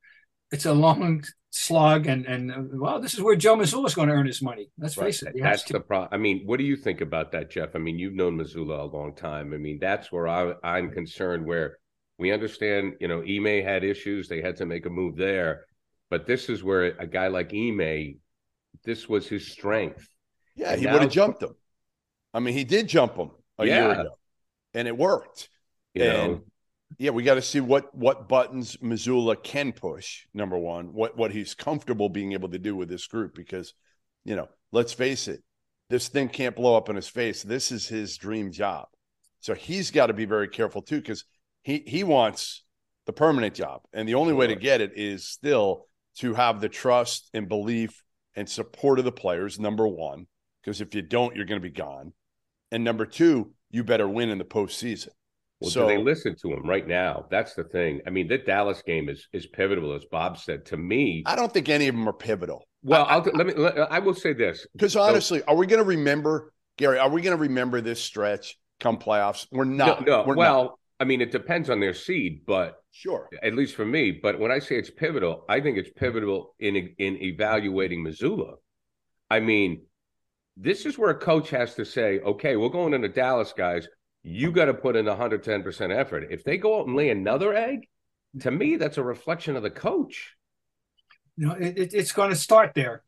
[0.51, 4.07] it's a long slog, and and uh, well, this is where Joe Mazzulla is going
[4.09, 4.71] to earn his money.
[4.77, 5.05] Let's Right.
[5.05, 5.35] face it.
[5.39, 5.73] That's to.
[5.73, 6.09] the problem.
[6.11, 7.75] I mean, what do you think about that, Jeff?
[7.75, 9.53] I mean, you've known Mazzulla a long time.
[9.53, 11.45] I mean, that's where I, I'm concerned.
[11.45, 11.77] Where
[12.17, 15.65] we understand, you know, Ime had issues; they had to make a move there.
[16.09, 18.19] But this is where a guy like Ime,
[18.83, 20.07] this was his strength.
[20.55, 21.55] Yeah, And he now- would have jumped him.
[22.33, 24.17] I mean, he did jump him a year ago,
[24.73, 25.49] and it worked.
[25.93, 26.41] You and know,
[26.97, 30.25] yeah, we got to see what what buttons Mazzulla can push.
[30.33, 33.73] Number one, what what he's comfortable being able to do with this group, because
[34.25, 35.43] you know, let's face it,
[35.89, 37.43] this thing can't blow up in his face.
[37.43, 38.87] This is his dream job,
[39.39, 41.25] so he's got to be very careful too, because
[41.63, 42.63] he he wants
[43.05, 46.69] the permanent job, and the only way to get it is still to have the
[46.69, 48.03] trust and belief
[48.35, 49.59] and support of the players.
[49.59, 50.27] Number one,
[50.61, 52.13] because if you don't, you're going to be gone,
[52.71, 55.09] and number two, you better win in the postseason.
[55.63, 57.25] Well, so do they listen to him right now?
[57.31, 58.01] That's the thing.
[58.05, 61.23] I mean, the Dallas game is is pivotal, as Bob said to me.
[61.25, 62.67] I don't think any of them are pivotal.
[62.83, 63.53] well, I'll, let me.
[63.53, 64.67] Let, I will say this.
[64.73, 68.57] Because honestly, are we going to remember Gary, are we going to remember this stretch
[68.79, 69.47] come playoffs?
[69.51, 70.05] We're not.
[70.05, 70.27] No, no.
[70.27, 70.79] We're well, not.
[70.99, 73.29] I mean, it depends on their seed, but sure.
[73.41, 74.11] at least for me.
[74.11, 78.55] But when I say it's pivotal, I think it's pivotal in in evaluating Mazzulla.
[79.29, 79.83] I mean,
[80.57, 83.87] this is where a coach has to say, okay, we're going into Dallas, guys.
[84.23, 86.27] You got to put in 110% effort.
[86.29, 87.87] If they go out and lay another egg,
[88.41, 90.35] to me, that's a reflection of the coach.
[91.37, 93.03] You know, it, it, it's going to start there.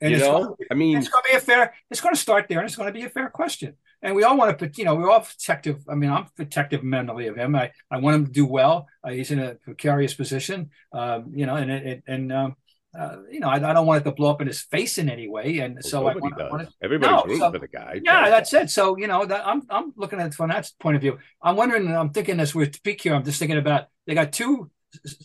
[0.00, 1.74] And you it's know, I mean, it's going to be a fair.
[1.90, 3.74] It's going to start there, and it's going to be a fair question.
[4.02, 5.84] And we all want to put, you know, we're all protective.
[5.86, 7.54] I mean, I'm protective mentally of him.
[7.54, 8.86] I, I want him to do well.
[9.04, 12.56] Uh, he's in a precarious position, um, you know, and and and um,
[12.98, 15.08] uh, you know, I, I, don't want it to blow up in his face in
[15.08, 15.58] any way.
[15.58, 16.46] And well, so I want, does.
[16.46, 18.00] I want it, Everybody's No, rooting so- for the guy.
[18.02, 18.70] yeah, but- that's it.
[18.70, 21.18] So you know, that I'm I'm looking at it from that point of view.
[21.42, 21.94] I'm wondering.
[21.94, 23.14] I'm thinking as we speak here.
[23.14, 24.70] I'm just thinking about they got two,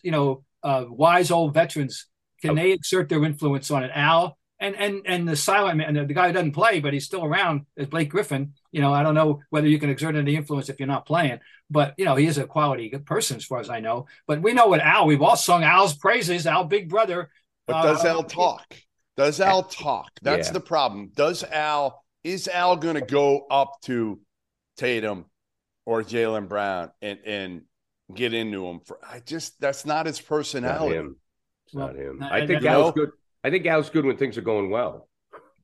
[0.04, 2.08] you know, uh, wise old veterans.
[2.42, 3.92] Can they exert their influence on it?
[3.96, 7.26] Al and and and the silent man, the guy who doesn't play, but he's still
[7.26, 8.54] around, is Blake Griffin.
[8.72, 11.40] You know, I don't know whether you can exert any influence if you're not playing,
[11.70, 14.08] but you know, he is a quality person as far as I know.
[14.28, 15.08] But we know what Al.
[15.08, 16.48] We've all sung Al's praises.
[16.48, 17.30] Al, big brother.
[17.68, 18.76] But Uh, does Al talk?
[19.18, 20.10] Does Al talk?
[20.22, 20.54] That's Yeah.
[20.54, 21.10] the problem.
[21.16, 24.20] Does Al is Al going to go up to
[24.78, 25.26] Tatum
[25.86, 27.62] or Jaylen Brown and and
[28.14, 28.82] get into him?
[28.82, 30.96] For I just that's not his It's not personality.
[30.96, 31.16] him.
[31.66, 32.22] It's Well, not him.
[32.22, 33.12] and- I think and- Al's know- good.
[33.44, 35.08] I think Al's good when things are going well.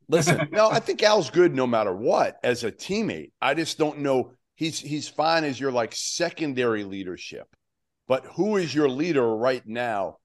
[0.08, 3.32] Listen, no, I think Al's good no matter what as a teammate.
[3.42, 4.34] I just don't know.
[4.56, 7.48] He's he's fine as your like secondary leadership,
[8.08, 10.18] but who is your leader right now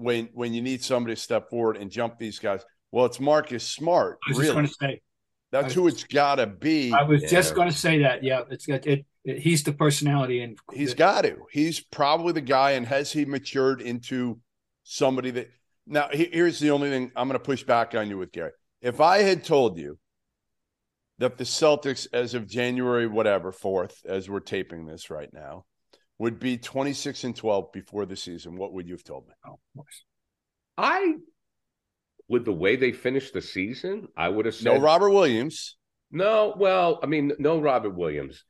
[0.00, 2.64] when when you need somebody to step forward and jump these guys?
[2.92, 4.18] Well, it's Marcus Smart.
[4.26, 5.00] I was just going Really, to say.
[5.52, 6.92] that's who it's got to be.
[6.92, 7.28] I was Yeah.
[7.28, 8.24] just going to say that.
[8.24, 9.38] Yeah, it's got it, it.
[9.38, 11.36] He's the personality, and He's got to.
[11.52, 12.72] He's probably the guy.
[12.72, 14.40] And has he matured into
[14.82, 15.50] somebody that
[15.86, 16.08] now?
[16.12, 18.52] Here's the only thing I'm going to push back on you with Gary.
[18.82, 19.98] If I had told you
[21.18, 25.64] that the Celtics, as of January whatever fourth, as we're taping this right now,
[26.20, 29.32] would be 26 and 12 before the season, what would you have told me?
[29.46, 29.58] Oh.
[30.76, 31.14] I,
[32.28, 34.66] with the way they finished the season, I would have said.
[34.66, 35.78] No Robert Williams.
[36.10, 38.44] No, well, I mean, no Robert Williams.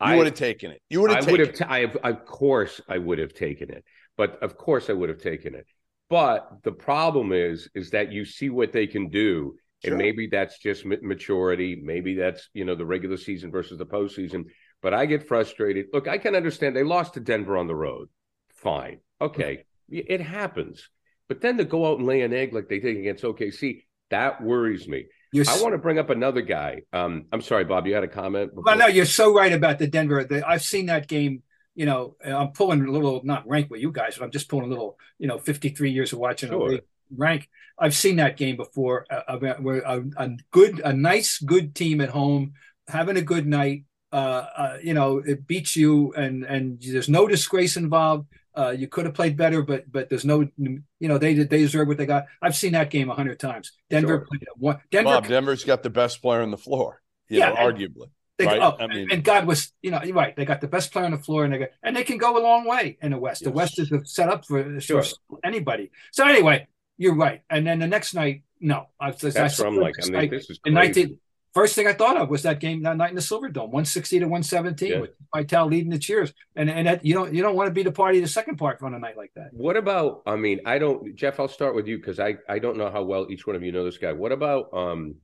[0.00, 0.82] You I would have taken it.
[0.90, 1.68] You would I have would taken have.
[1.68, 3.84] T- I have, of course, I would have taken it.
[4.16, 5.66] But of course, I would have taken it.
[6.10, 9.94] But the problem is, is that you see what they can do, Sure.
[9.94, 11.80] and maybe that's just maturity.
[11.80, 14.46] Maybe that's you know the regular season versus the postseason.
[14.84, 15.86] But I get frustrated.
[15.94, 18.10] Look, I can understand they lost to Denver on the road.
[18.50, 20.90] Fine, okay, it happens.
[21.26, 24.42] But then to go out and lay an egg like they did against OKC, that
[24.42, 25.06] worries me.
[25.32, 26.82] You're, I want to bring up another guy.
[26.92, 27.86] Um, I'm sorry, Bob.
[27.86, 28.50] You had a comment.
[28.52, 30.22] Well, no, you're so right about the Denver.
[30.22, 31.42] The, I've seen that game.
[31.74, 34.66] You know, I'm pulling a little not rank with you guys, but I'm just pulling
[34.66, 34.98] a little.
[35.18, 36.74] You know, 53 years of watching Sure.
[36.74, 36.80] a
[37.16, 37.48] rank.
[37.78, 39.06] I've seen that game before.
[39.10, 42.52] Uh, where a, a good, a nice, good team at home
[42.86, 43.84] having a good night.
[44.14, 48.28] Uh, uh, you know, it beats you, and and there's no disgrace involved.
[48.56, 51.88] Uh, you could have played better, but but there's no, you know, they they deserve
[51.88, 52.26] what they got.
[52.40, 53.72] I've seen that game a hundred times.
[53.90, 54.26] Denver Sure.
[54.28, 54.48] played it.
[54.56, 57.02] One, Denver Bob, Denver's got the best player on the floor.
[57.28, 58.08] You Yeah, know, and- arguably.
[58.38, 58.60] They, right?
[58.60, 60.34] oh, I mean- and God was, you know, you're right.
[60.36, 62.36] They got the best player on the floor, and they got, and they can go
[62.36, 63.44] a long way in the West.
[63.44, 65.02] The West is set up for, Sure.
[65.28, 65.90] for anybody.
[66.12, 66.66] So anyway,
[66.98, 67.42] you're right.
[67.50, 70.10] And then the next night, no, I, That's I saw where I'm like, I this
[70.10, 71.02] mean, night this is in crazy.
[71.02, 71.18] 19.
[71.54, 74.24] First thing I thought of was that game that night in the Silverdome, 160 to
[74.24, 74.98] 117, Yeah.
[75.00, 76.32] with Vitale leading the cheers.
[76.56, 78.82] And and that, you don't you don't want to be the party the second part
[78.82, 79.50] on a night like that.
[79.52, 80.22] What about?
[80.26, 81.14] I mean, I don't.
[81.14, 83.62] Jeff, I'll start with you because I I don't know how well each one of
[83.62, 84.12] you know this guy.
[84.12, 85.14] What about um,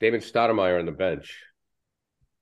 [0.00, 1.38] David Stoudamire on the bench,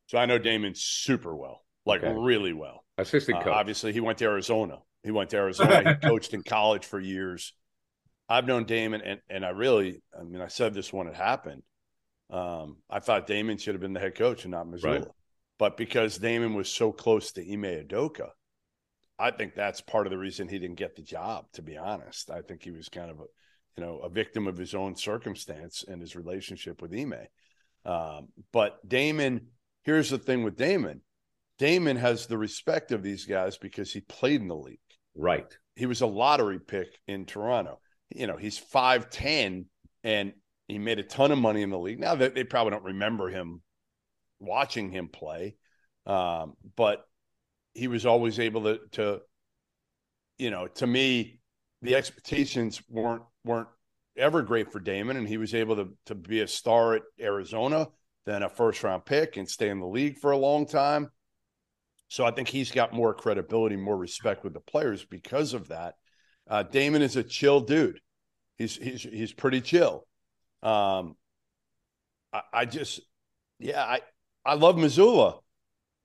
[0.09, 2.13] So I know Damon super well, like Okay.
[2.19, 2.85] really well.
[2.99, 4.79] assistant Uh, obviously, he went to Arizona.
[5.05, 5.95] He went to Arizona.
[6.01, 7.55] he coached in college for years.
[8.29, 11.63] I've known Damon, and and I really, I mean, I said this when it happened.
[12.33, 15.09] Um, I thought Damon should have been the head coach and not Mazzulla, Right.
[15.59, 18.31] but because Damon was so close to Ime Udoka,
[19.19, 21.45] I think that's part of the reason he didn't get the job.
[21.53, 23.25] To be honest, I think he was kind of a,
[23.77, 27.15] you know, a victim of his own circumstance and his relationship with Ime.
[27.85, 29.49] Um, but Damon,
[29.85, 31.03] here's the thing with Damon.
[31.59, 34.79] Damon has the respect of these guys because he played in the league.
[35.15, 35.47] right.
[35.75, 37.81] He was a lottery pick in Toronto.
[38.15, 39.65] You know, he's 5'10
[40.05, 40.33] and
[40.69, 42.01] he made a ton of money in the league.
[42.01, 43.63] Now that they probably don't remember him
[44.39, 45.57] watching him play.
[46.07, 47.05] Um, but
[47.75, 49.21] he was always able to to
[50.39, 51.41] you know, to me,
[51.83, 53.69] the expectations weren't weren't
[54.17, 57.89] ever great for Damon, and he was able to to be a star at Arizona,
[58.27, 61.11] then a first round pick, and stay in the league for a long time.
[62.09, 65.95] So I think he's got more credibility, more respect with the players because of that.
[66.49, 68.01] Uh, Damon is a chill dude.
[68.59, 70.07] He's he's he's pretty chill.
[70.63, 71.17] Um,
[72.33, 73.01] I, I just
[73.59, 74.01] Yeah, I
[74.45, 75.41] I love Mazzulla,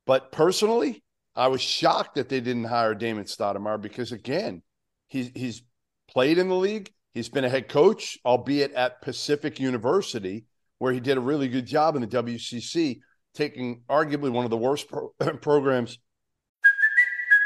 [0.05, 1.03] but personally,
[1.35, 4.63] I was shocked that they didn't hire Damon Stoudamire because again,
[5.07, 5.63] he's he's
[6.09, 6.91] played in the league.
[7.13, 10.45] He's been a head coach, albeit at Pacific University,
[10.79, 13.01] where he did a really good job in the WCC,
[13.35, 15.09] taking arguably one of the worst pro-
[15.41, 15.99] programs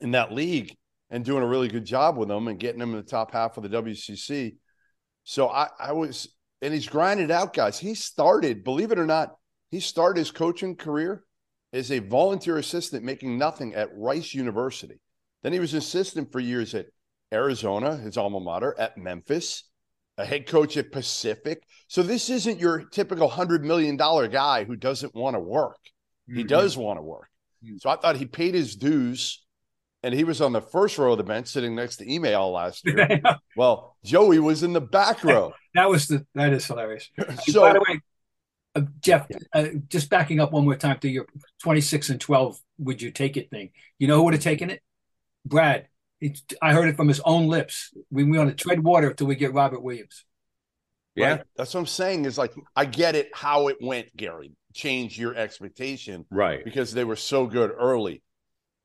[0.00, 0.76] In that league
[1.10, 3.56] and doing a really good job with them and getting them in the top half
[3.56, 4.56] of the WCC.
[5.24, 6.28] So I, I was,
[6.62, 7.78] and he's grinded out guys.
[7.78, 9.34] He started, believe it or not,
[9.70, 11.24] he started his coaching career
[11.72, 15.00] as a volunteer assistant making nothing at Rice University.
[15.42, 16.86] Then he was assistant for years at
[17.32, 19.64] Arizona, his alma mater, at Memphis,
[20.18, 21.62] a head coach at Pacific.
[21.88, 25.78] So this isn't your typical $100 million guy who doesn't want to work.
[26.26, 26.46] He mm-hmm.
[26.46, 27.28] does want to work.
[27.64, 27.76] Mm-hmm.
[27.78, 29.44] So I thought he paid his dues
[30.02, 32.84] and he was on the first row of the bench sitting next to Ime last
[32.86, 33.20] year.
[33.56, 35.52] well, Joey was in the back row.
[35.74, 37.08] That was the that is hilarious.
[37.46, 38.00] So- By the way,
[38.76, 41.26] uh, Jeff, uh, just backing up one more time to your
[41.62, 43.70] 26 and 12, would you take it thing?
[43.98, 44.80] You know who would have taken it?
[45.44, 45.88] Brad.
[46.20, 47.90] It's, I heard it from his own lips.
[48.10, 50.24] We, we want to tread water until we get Robert Williams.
[51.14, 51.30] Yeah.
[51.30, 51.42] Right?
[51.56, 54.52] That's what I'm saying is like, I get it how it went, Gary.
[54.74, 56.62] Change your expectation Right.
[56.62, 58.22] because they were so good early.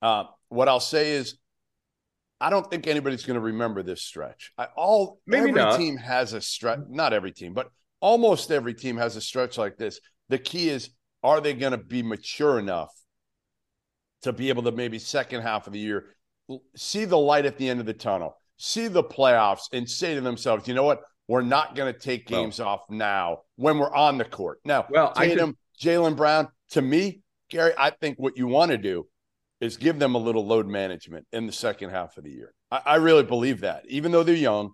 [0.02, 1.38] Uh, what I'll say is,
[2.40, 4.52] I don't think anybody's going to remember this stretch.
[4.58, 5.78] I, all Maybe every not.
[5.78, 6.80] team has a stretch.
[6.90, 7.70] Not every team, but
[8.02, 10.00] almost every team has a stretch like this.
[10.30, 10.90] The key is,
[11.24, 12.92] are they going to be mature enough
[14.24, 16.08] to be able to maybe second half of the year
[16.76, 20.22] see the light at the end of the tunnel, see the playoffs, and say to
[20.22, 21.02] themselves, you know what?
[21.28, 24.60] We're not going to take Well- games off now when we're on the court.
[24.64, 28.78] Now, Well, I Tatum, Jaylen Brown, to me, Gary, I think what you want to
[28.78, 29.08] do
[29.66, 32.54] is give them a little load management in the second half of the year.
[32.72, 33.84] I, I really believe that.
[33.88, 34.72] Even though they're young,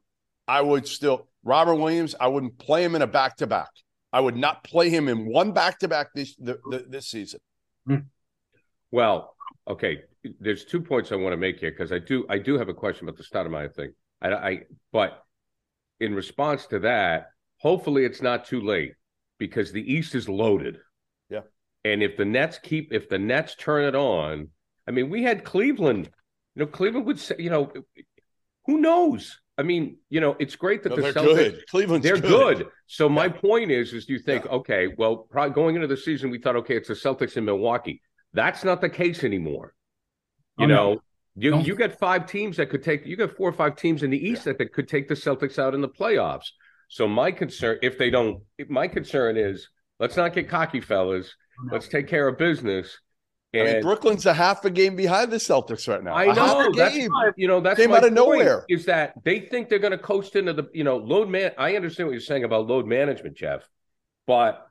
[0.47, 2.15] I would still Robert Williams.
[2.19, 3.69] I wouldn't play him in a back to back.
[4.13, 7.39] I would not play him in one back to back this the, the, this season.
[7.87, 7.95] Hmm.
[8.91, 9.35] Well,
[9.67, 10.01] okay.
[10.39, 12.73] There's two points I want to make here because I do I do have a
[12.73, 13.93] question about the Stoudamire thing.
[14.21, 14.59] I, I
[14.91, 15.23] but
[15.99, 18.93] in response to that, hopefully it's not too late
[19.39, 20.77] because the East is loaded.
[21.29, 21.41] Yeah.
[21.85, 24.49] And if the Nets keep if the Nets turn it on,
[24.87, 26.09] I mean, we had Cleveland.
[26.55, 27.71] You know, Cleveland would say, you know,
[28.65, 29.39] who knows?
[29.57, 31.63] I mean, you know, it's great that No, the they're Celtics good.
[31.69, 32.57] Cleveland's they're good.
[32.57, 32.67] good.
[32.87, 36.39] So my point is, is you think, okay, well, probably going into the season, we
[36.39, 38.01] thought, okay, it's the Celtics in Milwaukee.
[38.33, 39.73] That's not the case anymore.
[40.57, 40.75] You Oh, no.
[40.93, 41.01] know,
[41.35, 43.05] you Don't- you got five teams that could take.
[43.05, 45.59] You got four or five teams in the East that, that could take the Celtics
[45.59, 46.47] out in the playoffs.
[46.89, 51.33] So my concern, if they don't, my concern is, let's not get cocky, fellas.
[51.59, 52.99] Oh, let's take care of business.
[53.53, 56.13] I mean, Brooklyn's a half a game behind the Celtics right now.
[56.13, 57.11] I A half know a that's game.
[57.35, 58.65] you know that's Came my out of point, nowhere.
[58.69, 61.51] Is that they think they're going to coast into the you know load man?
[61.57, 63.67] I understand what you're saying about load management, Jeff,
[64.25, 64.65] but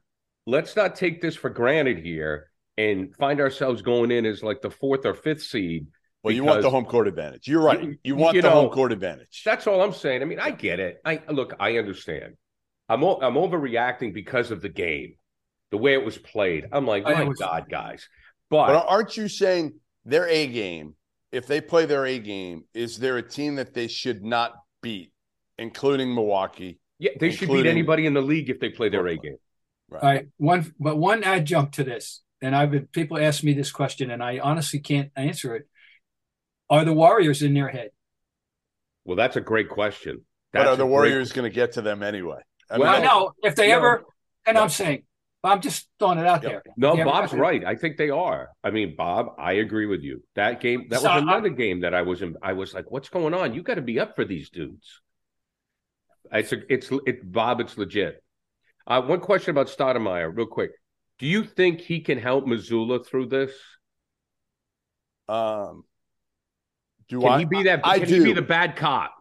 [0.47, 4.71] let's not take this for granted here and find ourselves going in as like the
[4.71, 5.87] fourth or fifth seed.
[6.23, 7.49] Well, you want the home court advantage.
[7.49, 7.83] You're right.
[7.83, 9.43] You- You want you the know, home court advantage.
[9.45, 10.23] That's all I'm saying.
[10.23, 11.01] I mean, I get it.
[11.05, 12.35] I look, I understand.
[12.89, 15.15] I'm o- I'm overreacting because of the game,
[15.71, 16.67] the way it was played.
[16.73, 18.09] I'm like, I my was- God, guys.
[18.51, 20.95] But But aren't you saying their A game,
[21.33, 25.13] if they play their A game, is there a team that they should not beat,
[25.59, 26.81] including Milwaukee?
[26.99, 29.37] yeah, they should beat anybody in the league if they play their A game.
[29.89, 30.03] Right.
[30.03, 33.73] All right, one but one adjunct to this, and I've been people ask me this
[33.73, 35.69] question, and I honestly can't answer it.
[36.69, 37.91] Are the Warriors in their head?
[39.05, 40.25] Well, that's a great question.
[40.53, 42.41] But are a the great- Warriors going to get to them anyway?
[42.71, 43.77] I Well, I know if they no.
[43.77, 44.05] ever,
[44.47, 44.63] and Yeah.
[44.63, 45.03] I'm saying,
[45.43, 46.49] I'm just throwing it out Yeah.
[46.51, 46.63] there.
[46.77, 47.65] No, Yeah, Bob's but- right.
[47.65, 48.51] I think they are.
[48.63, 50.23] I mean, Bob, I agree with you.
[50.35, 52.37] That game, that So, was I- another game that I was in.
[52.43, 53.55] I was like, "What's going on?
[53.55, 55.01] You got to be up for these dudes."
[56.33, 57.61] It's a, it's it, Bob.
[57.61, 58.23] It's legit.
[58.87, 60.73] Uh, one question about Stoudamire, real quick.
[61.19, 63.53] Do you think he can help Mazzulla through this?
[65.29, 65.85] Um,
[67.09, 67.81] do Can I he be that?
[67.85, 68.15] I can do.
[68.19, 69.15] he be the bad cop?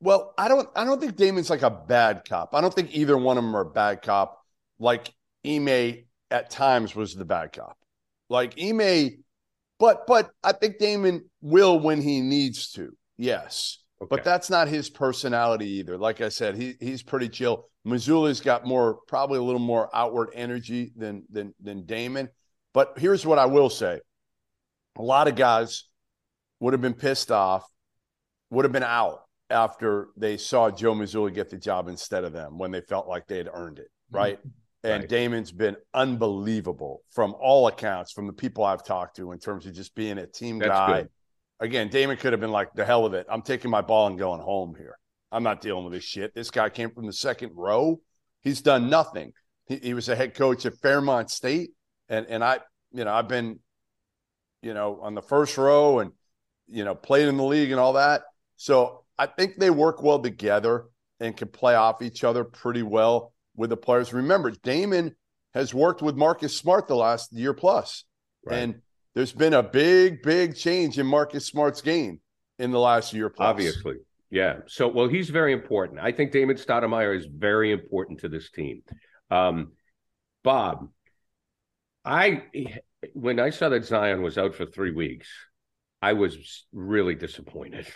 [0.00, 0.68] Well, I don't.
[0.76, 2.54] I don't think Damon's like a bad cop.
[2.54, 4.40] I don't think either one of them are a bad cop.
[4.78, 5.12] Like
[5.46, 7.76] Ime at times was the bad cop.
[8.28, 9.24] Like Ime,
[9.78, 12.96] but but I think Damon will when he needs to.
[13.16, 13.78] Yes,
[14.10, 15.98] but that's not his personality either.
[15.98, 17.68] Like I said, he he's pretty chill.
[17.86, 22.28] Mazzulla's got more, probably a little more outward energy than than than Damon.
[22.72, 24.00] But here's what I will say:
[24.96, 25.84] a lot of guys
[26.60, 27.68] would have been pissed off,
[28.50, 29.20] would have been out
[29.50, 33.26] after they saw Joe Mazzulla get the job instead of them when they felt like
[33.26, 33.88] they had earned it,
[34.38, 34.48] Mm-hmm.
[34.84, 35.08] And Right.
[35.08, 39.74] Damon's been unbelievable from all accounts, from the people I've talked to in terms of
[39.74, 41.00] just being a team That's guy.
[41.00, 41.10] good.
[41.60, 43.26] Again, Damon could have been like, the hell with it.
[43.30, 44.98] I'm taking my ball and going home here.
[45.32, 46.34] I'm not dealing with this shit.
[46.34, 48.00] This guy came from the second row.
[48.42, 49.32] He's done nothing.
[49.66, 51.70] He, he was a head coach at Fairmont State.
[52.08, 52.60] And and I,
[52.92, 53.58] you know, I've been,
[54.62, 56.12] you know, on the first row and,
[56.68, 58.22] you know, played in the league and all that.
[58.56, 60.86] So I think they work well together
[61.20, 64.12] and can play off each other pretty well with the players.
[64.12, 65.14] Remember, Damon
[65.54, 68.04] has worked with Marcus Smart the last year plus.
[68.44, 68.58] Right.
[68.58, 68.82] And
[69.14, 72.20] there's been a big, big change in Marcus Smart's game
[72.58, 73.48] in the last year plus.
[73.48, 73.96] Obviously.
[74.30, 74.58] Yeah.
[74.66, 76.00] So, well, he's very important.
[76.00, 78.82] I think Damon Stoudamire is very important to this team.
[79.30, 79.72] Um,
[80.42, 80.88] Bob,
[82.04, 82.42] I
[83.14, 85.28] when I saw that Zion was out for three weeks,
[86.02, 87.86] I was really disappointed.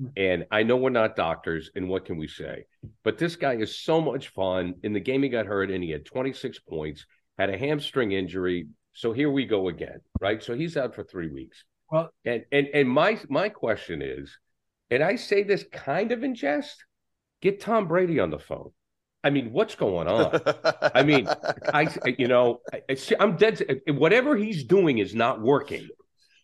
[0.00, 0.12] Mm.
[0.16, 2.64] And I know we're not doctors, and what can we say?
[3.04, 4.74] But this guy is so much fun.
[4.82, 7.06] In the game, he got hurt, and he had 26 points,
[7.38, 8.66] had a hamstring injury.
[8.94, 10.42] So here we go again, right?
[10.42, 11.64] So he's out for three weeks.
[11.90, 14.38] Well, And and and my my question is,
[14.90, 16.84] and I say this kind of in jest,
[17.40, 18.70] get Tom Brady on the phone.
[19.24, 20.40] I mean, what's going on?
[20.94, 21.28] I mean,
[21.72, 21.88] I
[22.18, 23.80] you know, I, I- I'm dead.
[23.88, 25.88] Whatever he's doing is not working.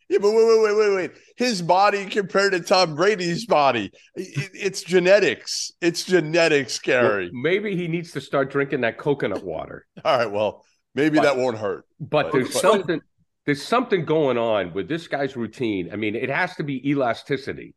[0.08, 1.10] Yeah, but wait, wait, wait, wait, wait.
[1.36, 3.92] His body compared to Tom Brady's body.
[4.14, 5.72] It- it's genetics.
[5.82, 7.30] It's genetics, Gary.
[7.32, 9.86] Well, maybe he needs to start drinking that coconut water.
[10.04, 11.84] All right, well, maybe But- that won't hurt.
[12.00, 13.00] But But- there's but- something
[13.44, 15.88] there's something going on with this guy's routine.
[15.90, 17.74] I mean, it has to be elasticity.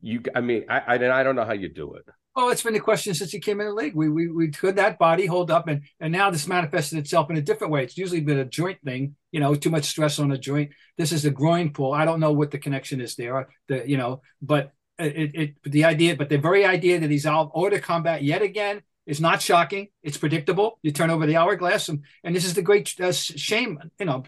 [0.00, 2.04] You, I mean, I, I, I don't know how you do it.
[2.36, 3.94] Oh, it's been a question since he came in the league.
[3.94, 7.36] We we we could that body hold up, and and now this manifested itself in
[7.36, 7.84] a different way.
[7.84, 10.70] It's usually been a joint thing, you know, too much stress on a joint.
[10.98, 11.92] This is a groin pull.
[11.92, 15.84] I don't know what the connection is there, the you know, but it it the
[15.84, 19.88] idea, but the very idea that he's out order combat yet again is not shocking.
[20.02, 20.78] It's predictable.
[20.82, 24.24] You turn over the hourglass, and and this is the great uh, shame, you know,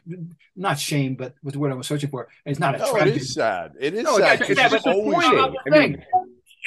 [0.54, 2.28] not shame, but what's the word I was searching for?
[2.44, 3.16] It's not a No, it tragedy.
[3.20, 3.72] is sad.
[3.80, 4.38] It is No, sad.
[4.38, 6.02] that's- 'cause yeah, but the always point been- of the thing,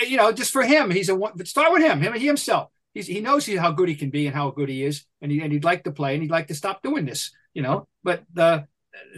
[0.07, 1.33] you know, just for him, he's a one.
[1.35, 2.69] But start with him, him, he himself.
[2.93, 5.31] He's he knows he, how good he can be and how good he is, and
[5.31, 7.87] he and he'd like to play and he'd like to stop doing this, you know.
[8.03, 8.67] But the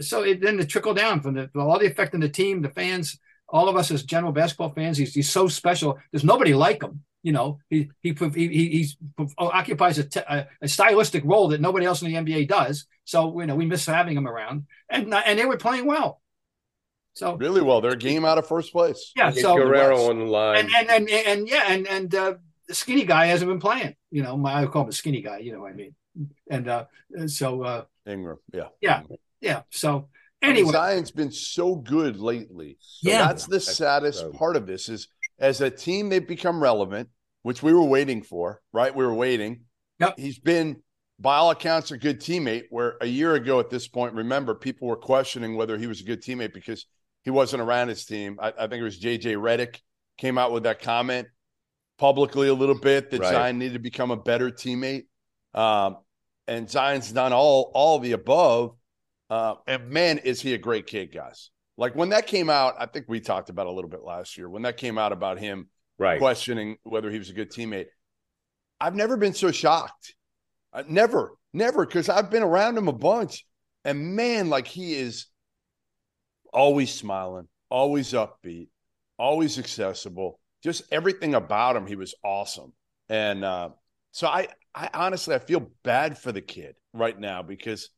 [0.00, 2.68] so it, then the trickle down from the all the effect on the team, the
[2.68, 3.18] fans,
[3.48, 4.98] all of us as general basketball fans.
[4.98, 5.98] He's he's so special.
[6.10, 7.02] There's nobody like him.
[7.22, 11.48] You know, he he he, he he's, oh, occupies a, te- a, a stylistic role
[11.48, 12.86] that nobody else in the NBA does.
[13.04, 16.20] So you know, we miss having him around, and and they were playing well.
[17.14, 17.80] So really well.
[17.80, 19.12] They're a game out of first place.
[19.14, 20.60] yeah, Get so Guerrero on the line.
[20.64, 22.34] and and and, and yeah, and and uh,
[22.68, 23.94] the skinny guy hasn't been playing.
[24.10, 25.38] You know, my I call him a skinny guy.
[25.38, 25.94] You know what I mean?
[26.50, 26.84] And uh,
[27.26, 28.38] so uh, Ingram.
[28.52, 28.68] Yeah.
[28.80, 29.02] yeah,
[29.40, 29.62] yeah.
[29.70, 30.08] So
[30.40, 32.76] And anyway, Zion's been so good lately.
[32.80, 33.26] So Yeah.
[33.26, 35.08] that's the saddest so- part of this is
[35.38, 37.08] as a team they've become relevant,
[37.42, 38.94] which we were waiting for, right?
[38.94, 39.64] We were waiting.
[40.00, 40.18] Yep.
[40.18, 40.82] He's been
[41.18, 44.88] by all accounts a good teammate where a year ago at this point, remember, people
[44.88, 46.86] were questioning whether he was a good teammate because
[47.22, 48.38] he wasn't around his team.
[48.40, 49.80] I, I think it was JJ Redick
[50.18, 51.28] came out with that comment
[51.98, 53.30] publicly a little bit that Right.
[53.32, 55.06] Zion needed to become a better teammate.
[55.54, 55.98] Um,
[56.48, 58.76] and Zion's done all all the above.
[59.30, 61.50] Uh, and man, is he a great kid, guys.
[61.78, 64.48] Like when that came out, I think we talked about a little bit last year.
[64.48, 65.68] When that came out about him
[65.98, 66.18] right.
[66.18, 67.86] questioning whether he was a good teammate,
[68.80, 70.14] I've never been so shocked.
[70.72, 73.46] Uh, never, never, because I've been around him a bunch.
[73.84, 75.26] And man, like he is
[76.52, 78.68] always smiling, always upbeat,
[79.18, 80.40] always accessible.
[80.62, 82.72] Just everything about him, he was awesome.
[83.08, 83.70] And uh,
[84.12, 87.90] so I, I honestly, I feel bad for the kid right now because,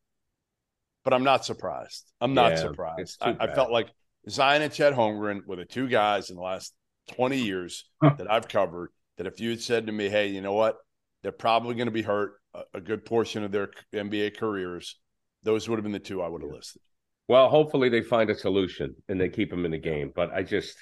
[1.04, 2.04] but I'm not surprised.
[2.20, 3.18] I'm not Yeah, surprised.
[3.20, 3.88] I, I felt like
[4.28, 6.72] Zion and Chet Holmgren were the two guys in the last
[7.12, 7.84] 20 years
[8.16, 10.76] that I've covered that if you had said to me, hey, you know what?
[11.22, 14.98] They're probably going to be hurt a, a good portion of their NBA careers.
[15.42, 16.80] Those would have been the two I would have listed.
[17.28, 20.12] Well, hopefully they find a solution and they keep him in the game.
[20.14, 20.76] But I just,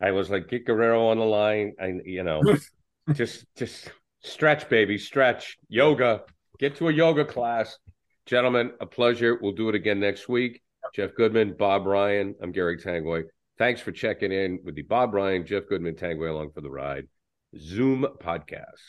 [0.00, 1.74] I was like, get Guerrero on the line.
[1.80, 2.42] I, you know,
[3.12, 3.90] just, just
[4.20, 5.56] stretch, baby, stretch.
[5.68, 6.22] Yoga.
[6.58, 7.78] Get to a yoga class,
[8.26, 8.72] gentlemen.
[8.80, 9.38] A pleasure.
[9.40, 10.60] We'll do it again next week.
[10.94, 12.34] Jeff Goodman, Bob Ryan.
[12.42, 13.24] I'm Gary Tanguay.
[13.58, 17.06] Thanks for checking in with the Bob Ryan, Jeff Goodman, Tanguay along for the ride
[17.58, 18.80] Zoom podcast.